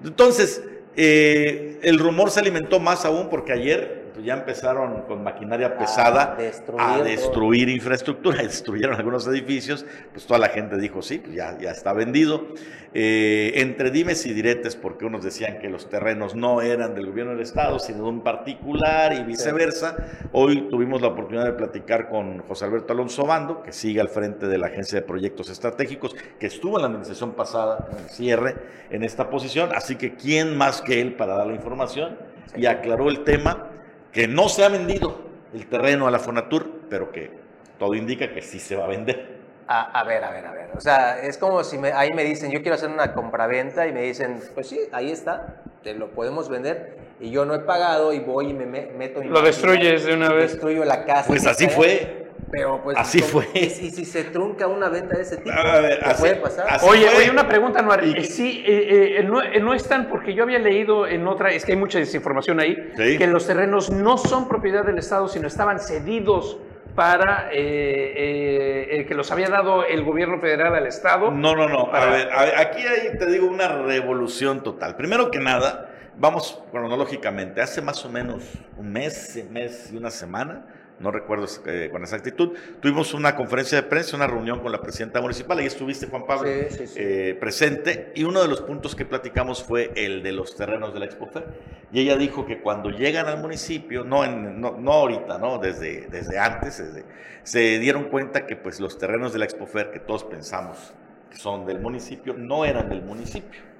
[0.04, 0.62] Entonces,
[0.96, 6.38] eh, el rumor se alimentó más aún porque ayer pues, ya empezaron con maquinaria pesada
[6.78, 11.70] a destruir, infraestructura, destruyeron algunos edificios, pues toda la gente dijo, sí, pues ya, ya
[11.70, 12.46] está vendido.
[12.94, 17.32] Eh, entre dimes y diretes, porque unos decían que los terrenos no eran del gobierno
[17.32, 19.96] del Estado, sino de un particular y viceversa.
[20.32, 24.46] Hoy tuvimos la oportunidad de platicar con José Alberto Alonso Bando, que sigue al frente
[24.46, 28.54] de la Agencia de Proyectos Estratégicos, que estuvo en la administración pasada, en el cierre,
[28.88, 29.72] en esta posición.
[29.74, 32.16] Así que, ¿quién más que él para dar la información?
[32.56, 33.72] Y aclaró el tema
[34.12, 35.20] que no se ha vendido
[35.54, 37.30] el terreno a la Fonatur, pero que
[37.78, 39.36] todo indica que sí se va a vender.
[39.68, 40.70] A, ver, a ver, a ver.
[40.76, 44.02] O sea, es como si ahí me dicen, yo quiero hacer una compraventa y me
[44.02, 46.98] dicen, pues sí, ahí está, te lo podemos vender.
[47.18, 49.24] Y yo no he pagado y voy y me meto.
[49.24, 50.52] Lo destruyes de una vez.
[50.52, 51.26] Destruyo la casa.
[51.26, 52.25] Pues así fue.
[52.56, 52.96] Pero pues.
[52.96, 53.46] Así fue.
[53.54, 56.80] Y, si se trunca una venta de ese tipo, ¿qué puede pasar?
[56.84, 58.02] Oye, oye, una pregunta, Anuar.
[58.02, 58.24] Y...
[58.24, 61.72] Sí, eh, eh, no, eh, no están, porque yo había leído en otra, es que
[61.72, 66.58] hay mucha desinformación ahí, que los terrenos no son propiedad del Estado, sino estaban cedidos
[66.94, 71.30] para que los había dado el gobierno federal al Estado.
[71.30, 71.90] No, no, no.
[71.92, 74.96] A, ver, aquí hay, te digo, una revolución total.
[74.96, 77.60] Primero que nada, vamos cronológicamente.
[77.60, 78.44] Hace más o menos
[78.78, 80.64] un mes, mes y una semana,
[80.98, 85.20] no recuerdo eh, con exactitud, tuvimos una conferencia de prensa, una reunión con la presidenta
[85.20, 89.92] municipal, ahí estuviste Juan Pablo eh, presente, y uno de los puntos que platicamos fue
[89.94, 91.44] el de los terrenos de la Expofer,
[91.92, 95.58] y ella dijo que cuando llegan al municipio, no, en, no, no, ahorita, ¿no?
[95.58, 96.82] Desde, desde antes,
[97.42, 100.94] se dieron cuenta que pues los terrenos de la Expofer, que todos pensamos
[101.30, 103.75] que son del municipio, no eran del municipio.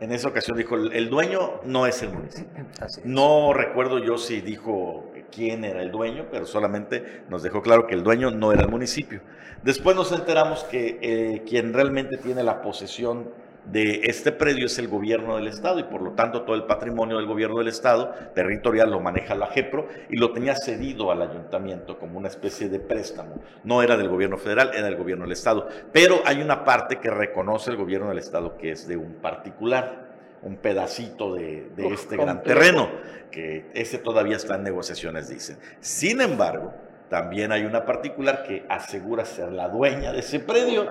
[0.00, 2.66] En esa ocasión dijo, el dueño no es el municipio.
[3.04, 7.94] No recuerdo yo si dijo quién era el dueño, pero solamente nos dejó claro que
[7.94, 9.20] el dueño no era el municipio.
[9.62, 13.30] Después nos enteramos que eh, quien realmente tiene la posesión
[13.70, 17.16] de este predio es el gobierno del estado y por lo tanto todo el patrimonio
[17.16, 21.98] del gobierno del estado territorial lo maneja la JEPRO y lo tenía cedido al ayuntamiento
[21.98, 23.34] como una especie de préstamo.
[23.64, 25.68] No era del gobierno federal, era del gobierno del estado.
[25.92, 30.08] Pero hay una parte que reconoce el gobierno del estado que es de un particular
[30.42, 32.88] un pedacito de, este gran terreno,
[33.30, 35.58] que ese todavía está en negociaciones, dicen.
[35.80, 36.72] Sin embargo,
[37.08, 40.86] también hay una particular que asegura ser la dueña de ese predio.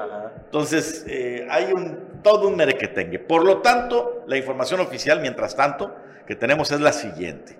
[0.45, 3.19] Entonces, eh, hay un, todo un merequetengue.
[3.19, 7.57] Por lo tanto, la información oficial, mientras tanto, que tenemos es la siguiente.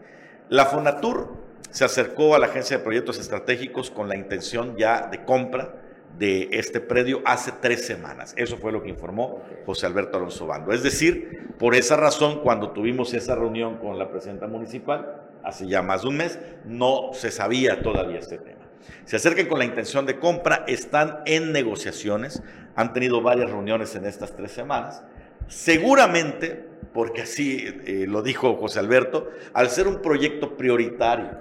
[0.50, 1.36] La Fonatur
[1.70, 5.74] se acercó a la Agencia de Proyectos Estratégicos con la intención ya de compra
[6.18, 8.34] de este predio hace tres semanas.
[8.38, 10.72] Eso fue lo que informó José Alberto Alonso Bando.
[10.72, 15.82] Es decir, por esa razón, cuando tuvimos esa reunión con la presidenta municipal, hace ya
[15.82, 18.58] más de un mes, no se sabía todavía este tema.
[19.06, 22.42] Se acercan con la intención de compra, están en negociaciones,
[22.76, 25.04] han tenido varias reuniones en estas tres semanas.
[25.48, 31.40] Seguramente, porque así eh, lo dijo José Alberto, al ser un proyecto prioritario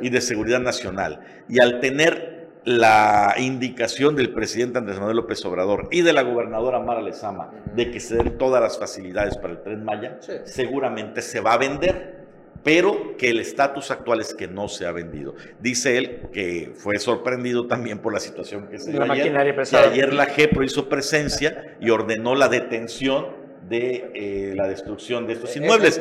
[0.00, 5.88] y de seguridad nacional y al tener la indicación del presidente Andrés Manuel López Obrador
[5.90, 9.62] y de la gobernadora Mara Lezama de que se den todas las facilidades para el
[9.62, 12.23] tren Maya, seguramente se va a vender,
[12.64, 15.34] pero que el estatus actual es que no se ha vendido.
[15.60, 19.32] Dice él que fue sorprendido también por la situación que se dio ayer,
[19.70, 25.34] que ayer la JEPRO hizo presencia y ordenó la detención de eh, la destrucción de
[25.34, 26.00] estos inmuebles.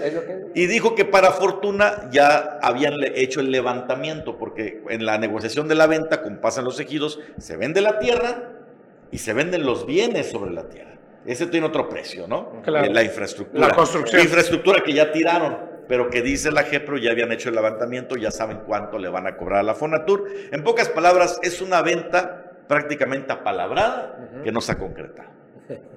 [0.55, 5.75] Y dijo que para fortuna ya habían hecho el levantamiento, porque en la negociación de
[5.75, 8.51] la venta, como pasan los ejidos, se vende la tierra
[9.11, 10.93] y se venden los bienes sobre la tierra.
[11.25, 12.61] Ese tiene otro precio, ¿no?
[12.65, 13.67] Eh, la infraestructura.
[13.67, 14.21] La construcción.
[14.21, 18.31] infraestructura que ya tiraron, pero que dice la JEPRO ya habían hecho el levantamiento, ya
[18.31, 20.27] saben cuánto le van a cobrar a la Fonatur.
[20.51, 25.29] En pocas palabras, es una venta prácticamente apalabrada que no se ha concretado.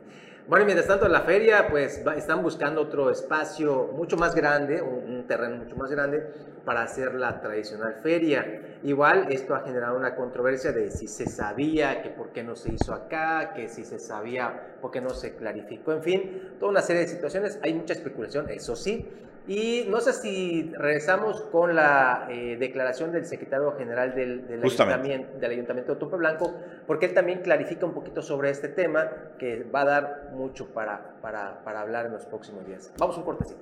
[0.49, 4.81] Bueno, y mientras tanto, en la feria, pues están buscando otro espacio mucho más grande,
[4.81, 6.25] un, terreno mucho más grande,
[6.64, 8.79] para hacer la tradicional feria.
[8.85, 12.72] Igual, esto ha generado una controversia de si se sabía, que por qué no se
[12.72, 16.83] hizo acá, que si se sabía, por qué no se clarificó, en fin, toda una
[16.83, 17.59] serie de situaciones.
[17.64, 19.05] Hay mucha especulación, eso sí,
[19.48, 25.50] y no sé si regresamos con la eh, declaración del secretario general del, ayuntamiento, del
[25.52, 26.52] ayuntamiento de Tope Blanco,
[26.87, 31.14] porque él también clarifica un poquito sobre este tema que va a dar mucho para,
[31.22, 32.92] para, para hablar en los próximos días.
[32.98, 33.61] Vamos un cortecito.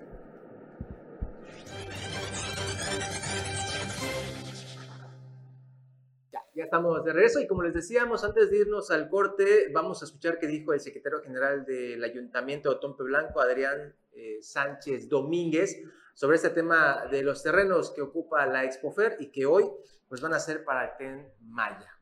[6.54, 10.04] Ya estamos de regreso y como les decíamos, antes de irnos al corte, vamos a
[10.04, 15.82] escuchar qué dijo el secretario general del Ayuntamiento de Tompe Blanco, Adrián eh, Sánchez Domínguez
[16.14, 19.64] sobre este tema de los terrenos que ocupa la Expofer y que hoy
[20.08, 21.93] pues van a ser para el TEN Maya.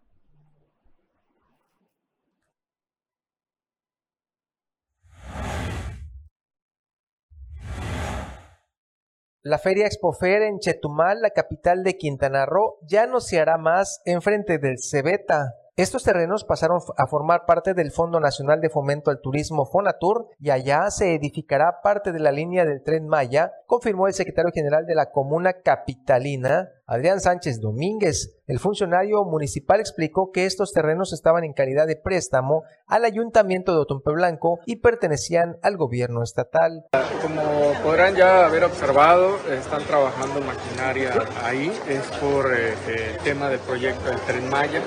[9.44, 14.00] La Feria Expofer en Chetumal, la capital de Quintana Roo, ya no se hará más
[14.04, 19.22] enfrente del Cebeta, estos terrenos pasaron a formar parte del Fondo Nacional de Fomento al
[19.22, 24.12] Turismo Fonatur y allá se edificará parte de la línea del tren Maya, confirmó el
[24.12, 28.36] secretario general de la comuna capitalina, Adrián Sánchez Domínguez.
[28.46, 33.78] El funcionario municipal explicó que estos terrenos estaban en calidad de préstamo al ayuntamiento de
[33.78, 36.84] Otompe Blanco y pertenecían al gobierno estatal.
[37.22, 37.42] Como
[37.82, 44.10] podrán ya haber observado, están trabajando maquinaria ahí, es por eh, el tema del proyecto
[44.10, 44.82] del Tren Maya.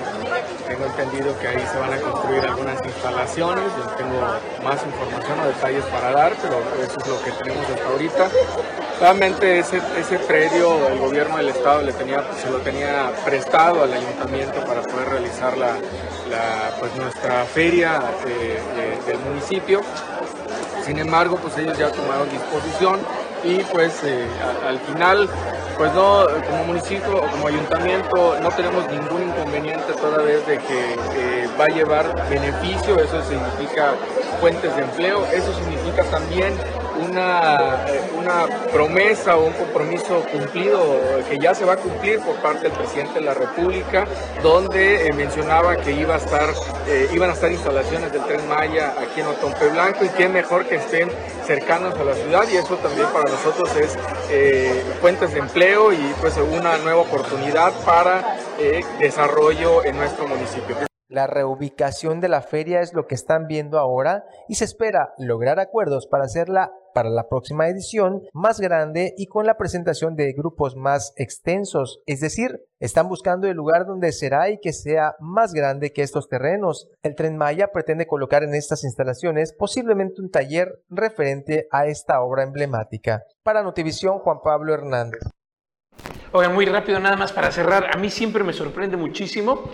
[0.67, 4.19] Tengo entendido que ahí se van a construir algunas instalaciones, yo tengo
[4.63, 8.29] más información o detalles para dar, pero eso es lo que tenemos hasta ahorita.
[8.99, 13.93] Realmente ese, ese predio el gobierno del estado le tenía, se lo tenía prestado al
[13.93, 15.75] ayuntamiento para poder realizar la,
[16.79, 18.59] pues nuestra feria eh,
[19.05, 19.81] del municipio.
[20.85, 22.99] Sin embargo, pues ellos ya tomaron disposición
[23.43, 24.27] y pues eh,
[24.67, 25.29] al final
[25.77, 31.47] pues no, como municipio o como ayuntamiento no tenemos ningún inconveniente toda vez de que
[31.59, 33.93] va a llevar beneficio, eso significa
[34.39, 36.53] fuentes de empleo, eso significa también
[36.99, 40.79] una, eh, una promesa o un compromiso cumplido
[41.29, 44.05] que ya se va a cumplir por parte del presidente de la República,
[44.41, 46.53] donde eh, mencionaba que iba a estar,
[46.87, 50.65] eh, iban a estar instalaciones del Tren Maya aquí en Otompe Blanco y qué mejor
[50.65, 51.09] que estén
[51.45, 53.97] cercanos a la ciudad y eso también para nosotros es
[54.99, 58.37] fuentes de empleo y pues una nueva oportunidad para
[58.99, 60.94] desarrollo en nuestro municipio.
[61.07, 65.59] La reubicación de la feria es lo que están viendo ahora y se espera lograr
[65.59, 70.75] acuerdos para hacerla para la próxima edición más grande y con la presentación de grupos
[70.75, 75.93] más extensos, es decir, están buscando el lugar donde será y que sea más grande
[75.93, 76.87] que estos terrenos.
[77.03, 82.43] El tren Maya pretende colocar en estas instalaciones posiblemente un taller referente a esta obra
[82.43, 83.21] emblemática.
[83.43, 85.21] Para Notivisión, Juan Pablo Hernández.
[86.31, 89.69] Oigan, muy rápido nada más para cerrar, a mí siempre me sorprende muchísimo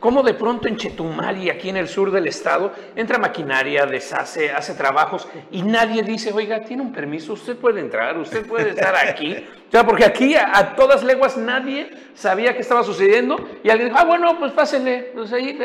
[0.00, 4.50] cómo de pronto en Chetumal y aquí en el sur del estado entra maquinaria, deshace,
[4.50, 8.96] hace trabajos y nadie dice, oiga, tiene un permiso, usted puede entrar, usted puede estar
[8.96, 9.36] aquí.
[9.70, 14.00] O sea, porque aquí a, todas leguas nadie sabía qué estaba sucediendo y alguien dijo,
[14.00, 15.56] ah, bueno, pues pásenle, pues ahí,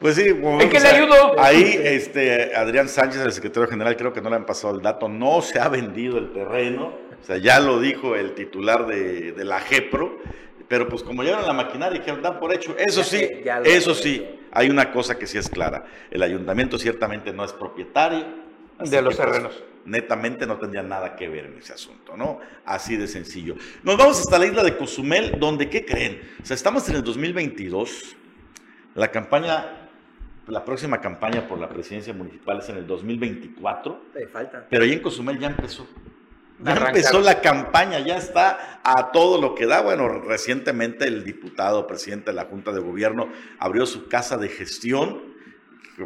[0.00, 1.38] Pues sí, ¿en qué le ayudó?
[1.38, 5.06] Ahí, este, Adrián Sánchez, el secretario general, creo que no le han pasado el dato,
[5.06, 9.44] no se ha vendido el terreno, o sea, ya lo dijo el titular de, de
[9.44, 10.18] la GEPRO,
[10.72, 13.28] pero pues como llevan la maquinaria que dan por hecho, eso sí,
[13.62, 15.84] eso sí, hay una cosa que sí es clara.
[16.10, 18.24] El ayuntamiento ciertamente no es propietario.
[18.78, 19.62] De los pues, terrenos.
[19.84, 22.40] netamente no tendría nada que ver en ese asunto, ¿no?
[22.64, 23.54] Así de sencillo.
[23.82, 26.22] Nos vamos hasta la isla de Cozumel, donde, ¿qué creen?
[26.42, 28.16] O sea, estamos en el 2022,
[28.94, 29.90] la campaña
[30.46, 34.04] la próxima campaña por la presidencia municipal es en el 2024.
[34.32, 34.66] falta.
[34.70, 35.86] Pero ahí en Cozumel ya empezó.
[36.64, 39.80] Ya empezó la campaña, ya está a todo lo que da.
[39.80, 45.32] Bueno, recientemente el diputado, presidente de la Junta de Gobierno, abrió su casa de gestión,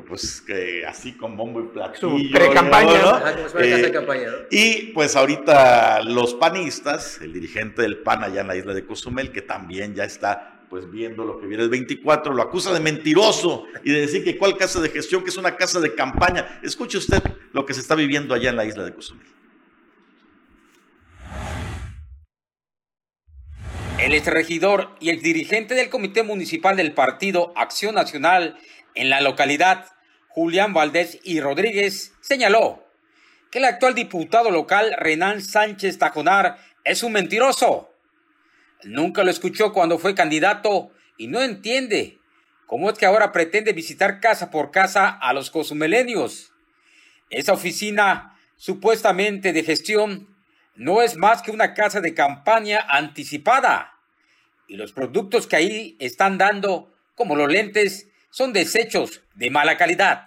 [0.07, 2.11] pues que así con bombo y platillo.
[2.11, 3.35] Su pre-campaña.
[3.59, 8.85] Eh, y pues ahorita los panistas, el dirigente del PAN allá en la isla de
[8.85, 12.81] Cozumel, que también ya está pues viendo lo que viene el 24, lo acusa de
[12.81, 16.61] mentiroso y de decir que cuál casa de gestión, que es una casa de campaña.
[16.63, 19.27] Escuche usted lo que se está viviendo allá en la isla de Cozumel.
[23.99, 28.59] El exregidor y el dirigente del Comité Municipal del Partido Acción Nacional
[28.95, 29.87] en la localidad,
[30.29, 32.85] Julián Valdés y Rodríguez, señaló
[33.51, 37.91] que el actual diputado local, Renan Sánchez Tajonar, es un mentiroso.
[38.85, 42.19] Nunca lo escuchó cuando fue candidato y no entiende
[42.67, 46.53] cómo es que ahora pretende visitar casa por casa a los cosumeleños.
[47.31, 50.36] Esa oficina, supuestamente de gestión,
[50.77, 53.93] no es más que una casa de campaña anticipada.
[54.69, 60.27] Y los productos que ahí están dando, como los lentes, son desechos de mala calidad.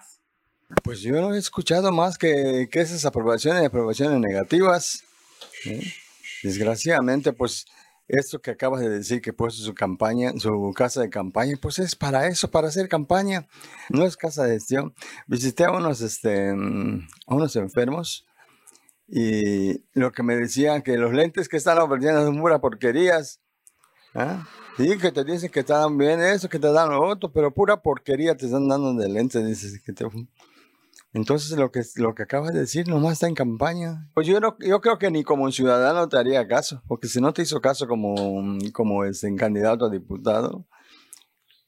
[0.84, 5.04] Pues yo no he escuchado más que, que esas aprobaciones y aprobaciones negativas.
[6.44, 7.66] Desgraciadamente, pues
[8.08, 11.96] esto que acabas de decir que puesto su campaña, su casa de campaña, pues es
[11.96, 13.48] para eso, para hacer campaña.
[13.90, 14.94] No es casa de gestión.
[15.28, 18.26] Visité a unos, este, a unos enfermos
[19.12, 23.42] y lo que me decían que los lentes que están ofreciendo son puras porquerías.
[24.14, 24.48] ¿ah?
[24.78, 27.82] Sí, que te dicen que te bien eso, que te dan lo otro, pero pura
[27.82, 29.46] porquería te están dando de lentes.
[29.46, 30.06] Dices que te...
[31.12, 34.08] Entonces lo que, lo que acabas de decir nomás está en campaña.
[34.14, 37.34] Pues yo, no, yo creo que ni como ciudadano te haría caso, porque si no
[37.34, 40.68] te hizo caso como, como este, candidato a diputado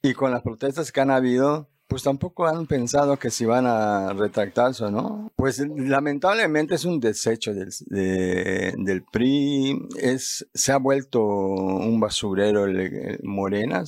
[0.00, 4.14] y con las protestas que han habido, pues tampoco han pensado que si van a
[4.14, 5.30] retractarse o no.
[5.36, 13.18] Pues lamentablemente es un desecho del, del PRI, es, se ha vuelto un basurero el,
[13.22, 13.84] Morena.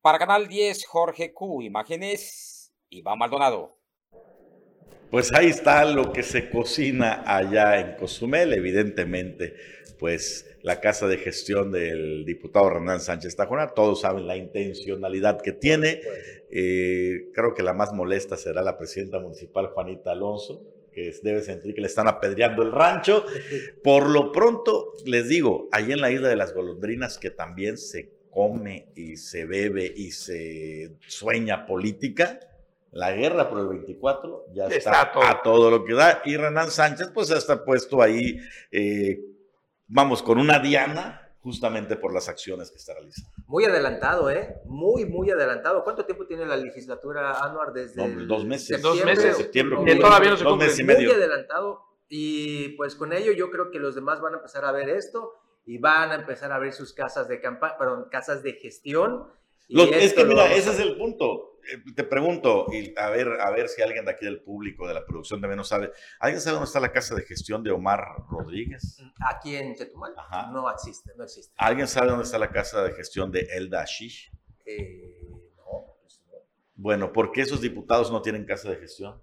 [0.00, 3.76] Para Canal 10, Jorge Q, imágenes, Iván Maldonado.
[5.10, 9.56] Pues ahí está lo que se cocina allá en Cozumel, evidentemente,
[9.98, 15.52] pues la casa de gestión del diputado Renan Sánchez Tajona, todos saben la intencionalidad que
[15.52, 16.00] tiene,
[16.50, 21.74] eh, creo que la más molesta será la presidenta municipal Juanita Alonso, que debe sentir
[21.74, 23.24] que le están apedreando el rancho.
[23.84, 28.10] Por lo pronto, les digo, ahí en la isla de las golondrinas, que también se
[28.30, 32.40] come y se bebe y se sueña política,
[32.92, 36.22] la guerra por el 24 ya está, a todo lo que da.
[36.24, 38.38] Y Renan Sánchez, pues, está puesto ahí,
[38.72, 39.20] eh,
[39.90, 43.30] vamos, con una diana, justamente por las acciones que está realizando.
[43.46, 44.56] Muy adelantado, ¿eh?
[44.64, 45.82] Muy, muy adelantado.
[45.84, 47.72] ¿Cuánto tiempo tiene la legislatura, Anuar?
[47.72, 48.80] Desde dos meses.
[48.80, 49.36] Dos meses.
[49.36, 49.96] Septiembre.
[49.96, 51.08] todavía no se dos meses y medio.
[51.08, 51.82] Muy adelantado.
[52.08, 55.34] Y pues con ello yo creo que los demás van a empezar a ver esto
[55.64, 59.28] y van a empezar a ver sus casas de campaña, perdón, casas de gestión.
[59.68, 61.49] es que mira, ese es el punto
[61.94, 65.04] te pregunto, y a ver, a ver si alguien de aquí del público, de la
[65.04, 65.92] producción también no sabe.
[66.18, 68.98] ¿Alguien sabe dónde está la casa de gestión de Omar Rodríguez?
[69.20, 70.14] Aquí en Chetumal.
[70.52, 71.52] No existe, no existe.
[71.56, 74.30] ¿Alguien sabe dónde está la casa de gestión de Elda Ashish?
[74.64, 75.16] Eh,
[75.56, 76.38] no, pues no.
[76.76, 79.20] Bueno, ¿por qué esos diputados no tienen casa de gestión?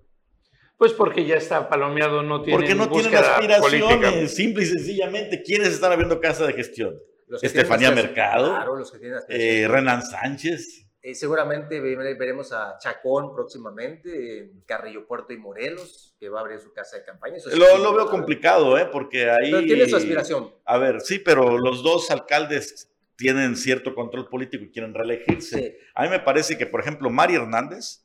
[0.78, 5.42] Pues porque ya está palomeado, no tienen Porque no tienen aspiraciones, simple y sencillamente.
[5.42, 7.00] ¿Quiénes están abriendo casa de gestión?
[7.42, 10.87] Estefanía Mercado, claro, los que tienen eh, Renan Sánchez.
[11.08, 16.60] Eh, seguramente veremos a Chacón próximamente, en Carrillo Puerto y Morelos, que va a abrir
[16.60, 17.38] su casa de campaña.
[17.56, 18.90] lo, veo complicado, ¿eh?
[18.92, 19.52] Porque ahí...
[19.52, 20.52] Pero tiene su aspiración.
[20.66, 25.78] A ver, sí, pero los dos alcaldes tienen cierto control político y quieren reelegirse.
[25.96, 28.04] A mí me parece que, por ejemplo, Mari Hernández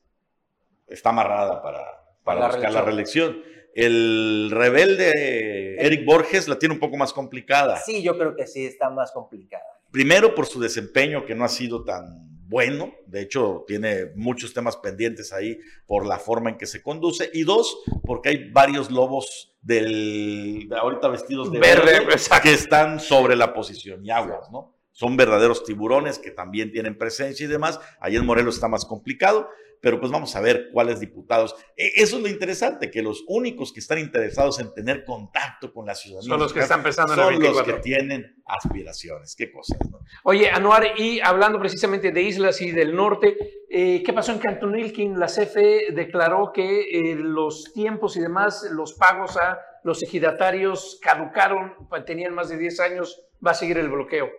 [0.87, 1.85] está amarrada para,
[2.23, 3.43] para buscar la reelección.
[3.75, 7.79] El rebelde Eric Borges la tiene un poco más complicada.
[7.79, 9.65] Sí, yo creo que sí, está más complicada.
[9.91, 14.77] Primero por su desempeño que no ha sido tan bueno, de hecho tiene muchos temas
[14.77, 19.57] pendientes ahí por la forma en que se conduce, y dos, porque hay varios lobos
[19.63, 22.07] del, ahorita vestidos de verde,
[22.43, 24.77] que están sobre la posición y aguas, ¿no?
[24.93, 27.81] Son verdaderos tiburones que también tienen presencia y demás.
[27.99, 29.49] Ahí en Morelos está más complicado,
[29.81, 31.57] pero pues vamos a ver cuáles diputados.
[31.77, 35.87] E, eso es lo interesante, que los únicos que están interesados en tener contacto con
[35.87, 39.35] la ciudadanía son los que están pensando en son los que tienen aspiraciones.
[39.35, 39.99] Qué cosas, ¿no?
[40.25, 43.37] Oye, Anuar, y hablando precisamente de islas y del norte,
[43.71, 45.19] eh, ¿qué pasó en Cantonilkin?
[45.19, 51.75] La CFE declaró que eh, los tiempos y demás, los pagos a los ejidatarios caducaron,
[52.07, 54.31] tenían más de 10 años, va a seguir el bloqueo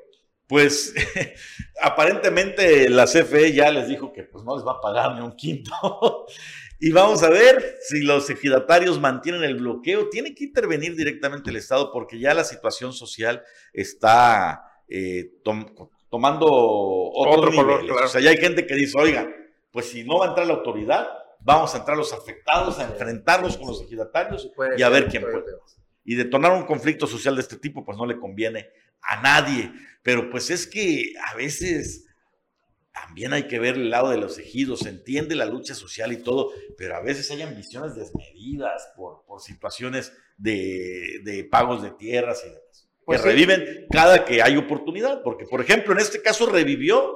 [0.47, 0.93] pues
[1.81, 5.35] aparentemente la CFE ya les dijo que pues no les va a pagar ni un
[5.35, 5.71] quinto.
[6.79, 10.09] y vamos a ver si los ejidatarios mantienen el bloqueo.
[10.09, 15.31] Tiene que intervenir directamente el Estado porque ya la situación social está eh,
[16.09, 17.89] tomando otro, nivel.
[17.91, 19.27] O sea, ya hay gente que dice, oiga,
[19.71, 21.07] pues si no va a entrar la autoridad,
[21.39, 25.45] vamos a entrar los afectados, a enfrentarlos con los ejidatarios y a ver quién puede.
[26.05, 28.69] Y detonar un conflicto social de este tipo, pues no le conviene
[29.07, 29.71] a nadie.
[30.01, 32.05] Pero pues es que a veces
[32.93, 36.17] también hay que ver el lado de los ejidos, se entiende la lucha social y
[36.17, 42.41] todo, pero a veces hay ambiciones desmedidas por, por situaciones de, de, pagos de tierras
[42.43, 42.89] y demás.
[43.05, 47.13] Pues que reviven cada que hay oportunidad, porque por ejemplo en este caso revivió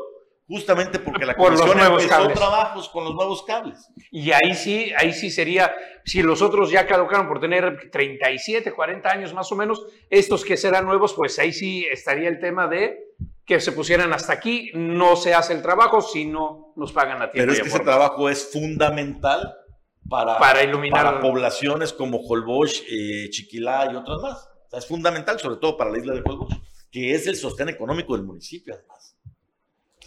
[0.48, 3.89] justamente porque la Por comisión empezó trabajos con los nuevos cables.
[4.12, 5.74] Y ahí sí, ahí sí sería,
[6.06, 10.56] si los otros ya caducaron por tener 37, 40 años más o menos, estos que
[10.58, 12.98] serán nuevos, pues ahí sí estaría el tema de
[13.45, 17.32] que se pusieran hasta aquí, no se hace el trabajo si no nos pagan a
[17.32, 17.50] tiempo.
[17.50, 19.54] Pero es que ese trabajo es fundamental
[20.10, 24.50] para, Para iluminar- para poblaciones como Holbox, eh, Chiquilá y otras más.
[24.68, 26.56] O sea, es fundamental, sobre todo para la isla de Holbox,
[26.91, 28.97] que es el sostén económico del municipio, además.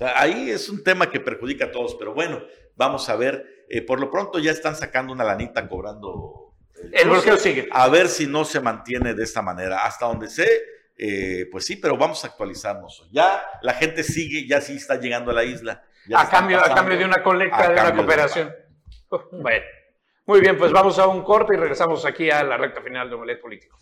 [0.00, 2.42] Sea, ahí es un tema que perjudica a todos, pero bueno,
[2.74, 3.66] vamos a ver.
[3.68, 6.54] Eh, por lo pronto ya están sacando una lanita cobrando.
[6.90, 7.68] El bloqueo sigue.
[7.70, 9.84] A ver si no se mantiene de esta manera.
[9.84, 10.48] Hasta donde sé,
[10.96, 13.10] eh, pues sí, pero vamos a actualizarnos.
[13.12, 15.84] Ya la gente sigue, ya sí está llegando a la isla.
[16.14, 18.54] A cambio, a cambio de una colecta, de una de cooperación.
[19.32, 19.66] Bueno,
[20.24, 23.16] muy bien, pues vamos a un corte y regresamos aquí a la recta final de
[23.16, 23.76] Omelet Político.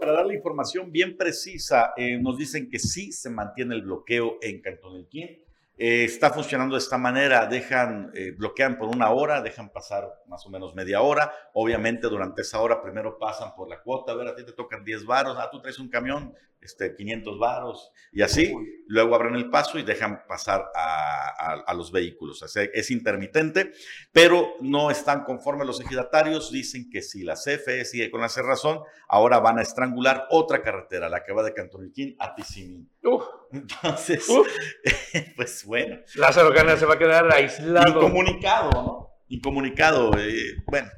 [0.00, 4.38] Para dar la información bien precisa, eh, nos dicen que sí se mantiene el bloqueo
[4.40, 5.44] en Cantón El Quín.
[5.82, 10.44] Eh, está funcionando de esta manera, dejan, eh, bloquean por una hora, dejan pasar más
[10.44, 11.32] o menos media hora.
[11.54, 14.84] Obviamente durante esa hora primero pasan por la cuota, a ver, a ti te tocan
[14.84, 18.54] 10 varos, ah, tú traes un camión, este, 500 varos, y así.
[18.88, 22.42] Luego abren el paso y dejan pasar a, a- a los vehículos.
[22.42, 23.72] O sea, es intermitente,
[24.12, 26.52] pero no están conformes los ejidatarios.
[26.52, 31.08] Dicen que si la CFE sigue con la cerrazón, ahora van a estrangular otra carretera,
[31.08, 32.90] la que va de Cantoniquín a Tizimín.
[33.02, 34.46] Uf, Entonces, uf,
[35.36, 37.88] pues bueno, Lázaro Cárdenas se va a quedar aislado.
[37.88, 39.10] incomunicado, ¿no?
[39.28, 40.88] Incomunicado, eh, bueno,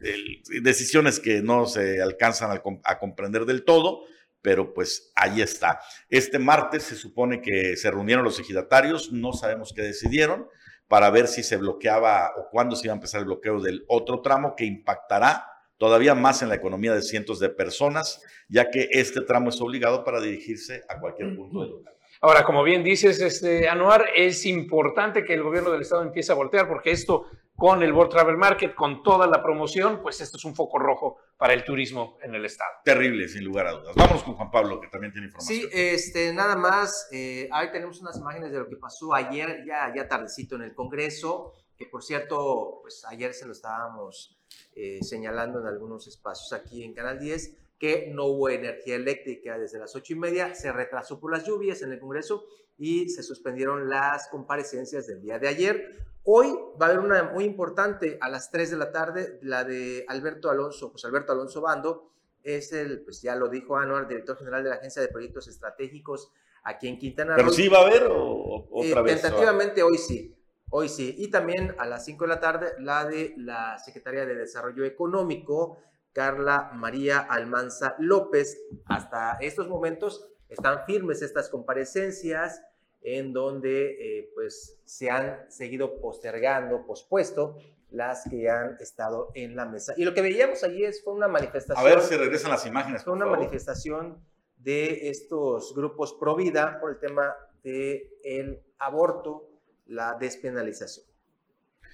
[0.00, 4.02] el- decisiones que no se alcanzan a, a comprender del todo,
[4.42, 5.80] pero pues ahí está.
[6.08, 10.46] Este martes se supone que se reunieron los ejidatarios, no sabemos qué decidieron,
[10.88, 14.22] para ver si se bloqueaba o cuándo se iba a empezar el bloqueo del otro
[14.22, 15.46] tramo que impactará
[15.80, 20.04] todavía más en la economía de cientos de personas, ya que este tramo es obligado
[20.04, 21.94] para dirigirse a cualquier punto del lugar.
[22.20, 26.34] Ahora, como bien dices, este, Anuar, es importante que el gobierno del estado empiece a
[26.34, 27.24] voltear porque esto
[27.56, 31.16] con el World Travel Market, con toda la promoción, pues esto es un foco rojo
[31.38, 32.70] para el turismo en el estado.
[32.84, 33.94] Terrible, sin lugar a dudas.
[33.96, 35.60] Vámonos con Juan Pablo, que también tiene información.
[35.60, 39.90] Sí, este, nada más, eh, ahí tenemos unas imágenes de lo que pasó ayer, ya,
[39.94, 44.36] ya tardecito en el Congreso, que por cierto, pues ayer se lo estábamos
[44.76, 49.78] eh, señalando en algunos espacios aquí en Canal 10, que no hubo energía eléctrica desde
[49.78, 52.44] las ocho y media, se retrasó por las lluvias en el Congreso
[52.76, 56.04] y se suspendieron las comparecencias del día de ayer.
[56.24, 60.04] Hoy va a haber una muy importante a las 3 de la tarde, la de
[60.06, 62.10] Alberto Alonso, pues Alberto Alonso Bando,
[62.42, 66.30] es el, pues ya lo dijo Anuar, director general de la Agencia de Proyectos Estratégicos
[66.62, 67.54] aquí en Quintana Pero Roo.
[67.54, 69.22] sí va a haber o o Eh, otra vez.
[69.22, 70.34] Tentativamente hoy sí,
[70.70, 71.14] hoy sí.
[71.18, 75.78] Y también a las 5 de la tarde la de la Secretaria de Desarrollo Económico,
[76.12, 78.58] Carla María Almanza López.
[78.86, 82.62] Hasta estos momentos están firmes estas comparecencias
[83.02, 87.56] en donde eh, pues se han seguido postergando, pospuesto
[87.90, 89.94] las que han estado en la mesa.
[89.96, 91.78] Y lo que veíamos allí es, fue una manifestación.
[91.78, 93.04] A ver si regresan las imágenes.
[93.04, 93.38] Fue una favor.
[93.38, 94.22] manifestación
[94.56, 99.49] de estos grupos pro vida por el tema del el aborto,
[99.90, 101.04] la despenalización.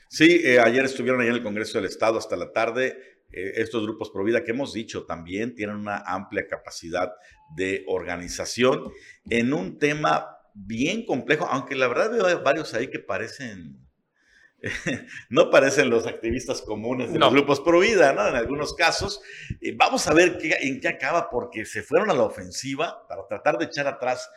[0.09, 2.97] Sí, eh, ayer estuvieron ahí en el Congreso del Estado hasta la tarde.
[3.33, 7.13] Eh, estos grupos pro vida que hemos dicho también tienen una amplia capacidad
[7.57, 8.93] de organización
[9.29, 13.85] en un tema bien complejo, aunque la verdad veo varios ahí que parecen,
[15.29, 17.27] no parecen los activistas comunes de No.
[17.27, 18.27] los grupos pro vida, ¿no?
[18.29, 19.21] En algunos casos.
[19.61, 23.27] Eh, vamos a ver qué, en qué acaba, porque se fueron a la ofensiva para
[23.27, 24.31] tratar de echar atrás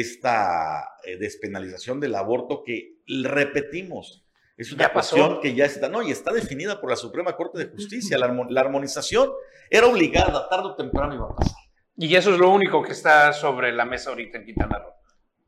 [0.00, 4.24] esta eh, despenalización del aborto que, repetimos,
[4.56, 7.66] es una cuestión que ya está, no, y está definida por la Suprema Corte de
[7.66, 8.16] Justicia.
[8.18, 9.30] La, armo- la armonización
[9.70, 11.56] era obligada, tarde o temprano iba a pasar.
[11.96, 14.92] Y eso es lo único que está sobre la mesa ahorita en Quintana Roo.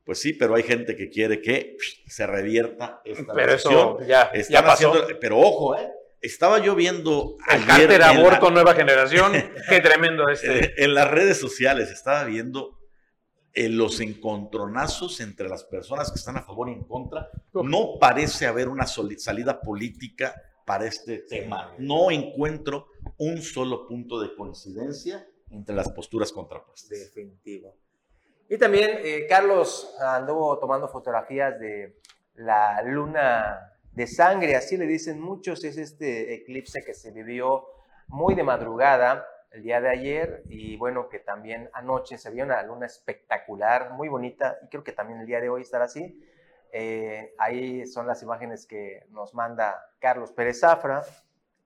[0.05, 1.75] Pues sí, pero hay gente que quiere que
[2.07, 4.93] se revierta esta Pero eso ya, ya pasó.
[4.93, 5.89] haciendo, pero ojo, ¿eh?
[6.21, 9.33] Estaba yo viendo El ayer cárter la- aborto nueva generación,
[9.69, 10.73] qué tremendo este.
[10.83, 12.76] En las redes sociales estaba viendo
[13.59, 17.27] eh, los encontronazos entre las personas que están a favor y en contra.
[17.53, 21.73] No parece haber una salida política para este tema.
[21.79, 26.99] No encuentro un solo punto de coincidencia entre las posturas contrapuestas.
[26.99, 27.75] Definitivo.
[28.47, 31.99] Y también eh, Carlos anduvo tomando fotografías de
[32.35, 37.65] la luna de sangre, así le dicen muchos, es este eclipse que se vivió
[38.07, 42.61] muy de madrugada el día de ayer y bueno, que también anoche se vio una
[42.63, 46.23] luna espectacular, muy bonita y creo que también el día de hoy estará así.
[46.71, 51.03] Eh, ahí son las imágenes que nos manda Carlos Pérez Zafra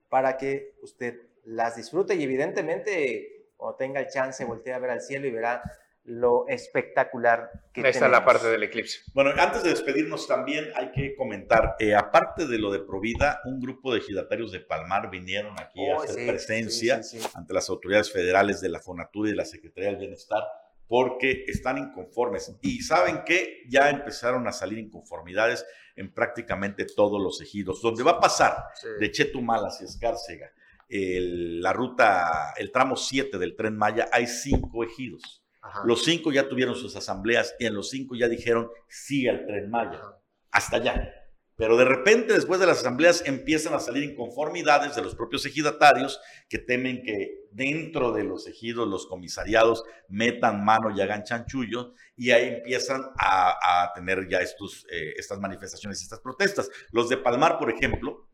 [0.08, 5.00] para que usted las disfrute y evidentemente cuando tenga el chance voltee a ver al
[5.00, 5.62] cielo y verá
[6.04, 9.00] lo espectacular que Esta es la parte del eclipse.
[9.14, 13.60] Bueno, antes de despedirnos también hay que comentar, eh, aparte de lo de Provida, un
[13.60, 17.30] grupo de ejidatarios de Palmar vinieron aquí a Oh, hacer sí, presencia sí, sí, sí.
[17.34, 20.42] ante las autoridades federales de la Fonatur y de la Secretaría del Bienestar
[20.88, 22.54] porque están inconformes.
[22.62, 25.64] Y saben que ya empezaron a salir inconformidades
[25.96, 27.80] en prácticamente todos los ejidos.
[27.80, 28.88] Donde va a pasar Sí.
[28.98, 30.50] de Chetumal hacia Escárcega,
[30.88, 35.41] el- la ruta, el tramo 7 del tren Maya, hay cinco ejidos.
[35.62, 35.82] Ajá.
[35.86, 39.70] Los cinco ya tuvieron sus asambleas y en los cinco ya dijeron sí al tren
[39.70, 39.98] Maya.
[39.98, 40.18] Ajá.
[40.50, 41.22] Hasta allá.
[41.56, 46.20] Pero de repente, después de las asambleas, empiezan a salir inconformidades de los propios ejidatarios
[46.48, 52.30] que temen que dentro de los ejidos, los comisariados, metan mano y hagan chanchullo, y
[52.30, 56.70] ahí empiezan a, a tener ya estos, eh, estas manifestaciones y estas protestas.
[56.90, 58.26] Los de Palmar, por ejemplo,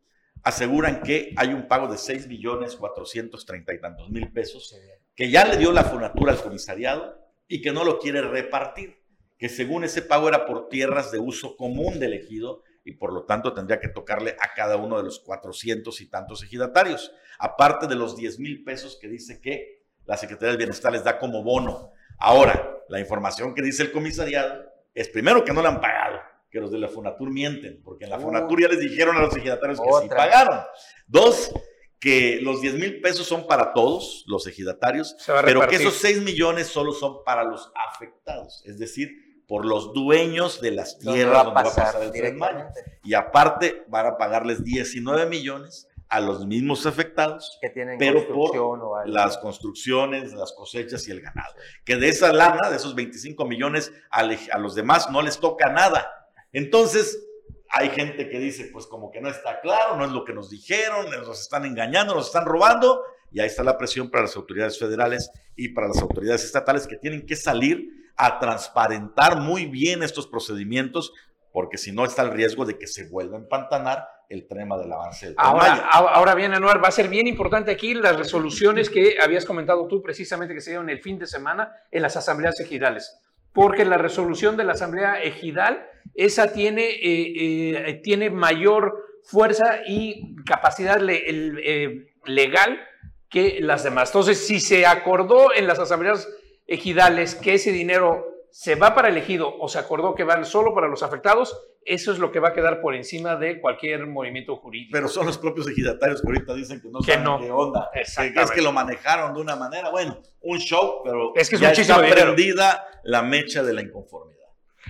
[0.43, 4.75] aseguran que hay un pago de 6 millones 430 y tantos mil pesos
[5.19, 9.03] que ya le dio la fonatura al comisariado y que no lo quiere repartir,
[9.37, 13.25] que según ese pago era por tierras de uso común del ejido y por lo
[13.25, 17.11] tanto tendría que tocarle a cada uno de los 400 y tantos ejidatarios,
[17.41, 21.19] aparte de los 10 mil pesos que dice que la Secretaría del Bienestar les da
[21.19, 21.91] como bono.
[22.21, 26.61] Ahora, la información que dice el comisariado es primero que no le han pagado, que
[26.61, 28.23] los de la Fonatur mienten, porque en la Uh.
[28.23, 30.61] Fonatur ya les dijeron a los ejidatarios que sí pagaron.
[31.09, 31.53] Dos,
[32.01, 36.69] que los 10 mil pesos son para todos los ejidatarios, pero que esos 6 millones
[36.69, 39.11] solo son para los afectados, es decir,
[39.49, 42.37] por los dueños de las ¿Dónde tierras va a donde va a pasar el Tren
[42.37, 42.71] Maya.
[43.03, 48.81] Y aparte van a pagarles 19 millones a los mismos afectados, Que tienen pero construcción
[48.81, 49.15] o por algo.
[49.15, 51.55] las construcciones, las cosechas y el ganado.
[51.85, 56.31] Que de esa lana, de esos 25 millones, a los demás no les toca nada.
[56.53, 57.28] Entonces,
[57.71, 60.51] hay gente que dice, pues como que no está claro, no es lo que nos
[60.51, 63.03] dijeron, nos están engañando, nos están robando.
[63.31, 66.97] Y ahí está la presión para las autoridades federales y para las autoridades estatales que
[66.97, 71.13] tienen que salir a transparentar muy bien estos procedimientos,
[71.53, 74.93] porque si no está el riesgo de que se vuelva a empantanar el tema del
[74.93, 79.17] avance del Ahora, ahora bien, Anuar, va a ser bien importante aquí las resoluciones que
[79.23, 83.21] habías comentado tú precisamente que se dieron el fin de semana en las asambleas ejidales.
[83.61, 85.85] Porque la resolución de la asamblea ejidal,
[86.15, 88.95] esa tiene, eh, eh, tiene mayor
[89.25, 92.79] fuerza y capacidad le- el, eh, legal
[93.29, 94.11] que las demás.
[94.11, 96.29] Entonces, si se acordó en las asambleas
[96.69, 100.75] ejidales que ese dinero se va para el ejido o se acordó que van solo
[100.75, 104.57] para los afectados, eso es lo que va a quedar por encima de cualquier movimiento
[104.57, 104.91] jurídico.
[104.93, 107.39] Pero son los propios ejidatarios que ahorita dicen que no Que saben no.
[107.41, 107.91] qué onda.
[107.93, 108.01] Que,
[108.41, 111.69] es que lo manejaron de una manera, bueno, un show, pero Es que es ya
[111.69, 114.39] muchísimo está prendida la mecha de la inconformidad.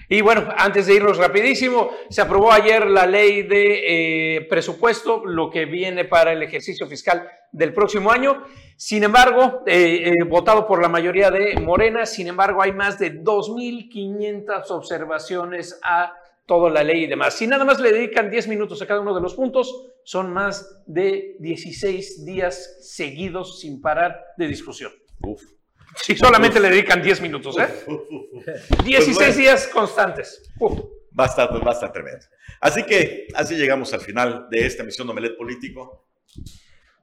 [0.08, 5.50] Y bueno, antes de irnos rapidísimo, se aprobó ayer la ley de eh, presupuesto, lo
[5.50, 8.44] que viene para el ejercicio fiscal del próximo año.
[8.76, 13.22] Sin embargo, eh, eh, votado por la mayoría de Morena, sin embargo, hay más de
[13.22, 16.12] 2.500 observaciones a
[16.44, 17.34] toda la ley y demás.
[17.34, 20.82] Si nada más le dedican 10 minutos a cada uno de los puntos, son más
[20.86, 24.92] de 16 días seguidos sin parar de discusión.
[25.20, 25.57] Uf.
[26.02, 27.68] Si solamente le dedican 10 minutos, ¿eh?
[27.86, 28.84] Uf, uf, uf.
[28.84, 29.32] 16 bueno.
[29.36, 30.42] días constantes.
[30.58, 30.78] Uf.
[31.18, 32.24] Va a estar, va a estar tremendo.
[32.60, 36.06] Así que así llegamos al final de esta emisión de Omelet Político.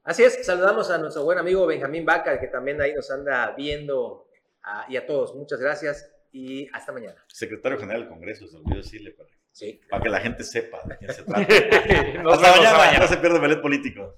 [0.03, 4.27] Así es, saludamos a nuestro buen amigo Benjamín Vaca, que también ahí nos anda viendo,
[4.63, 7.15] ah, y a todos, muchas gracias y hasta mañana.
[7.27, 9.81] Secretario General del Congreso, se olvidó decirle para, Sí.
[9.89, 11.41] para que la gente sepa de quién se trata.
[11.41, 12.99] Hasta mañana, mañana.
[12.99, 14.17] no se pierde Omelet Político.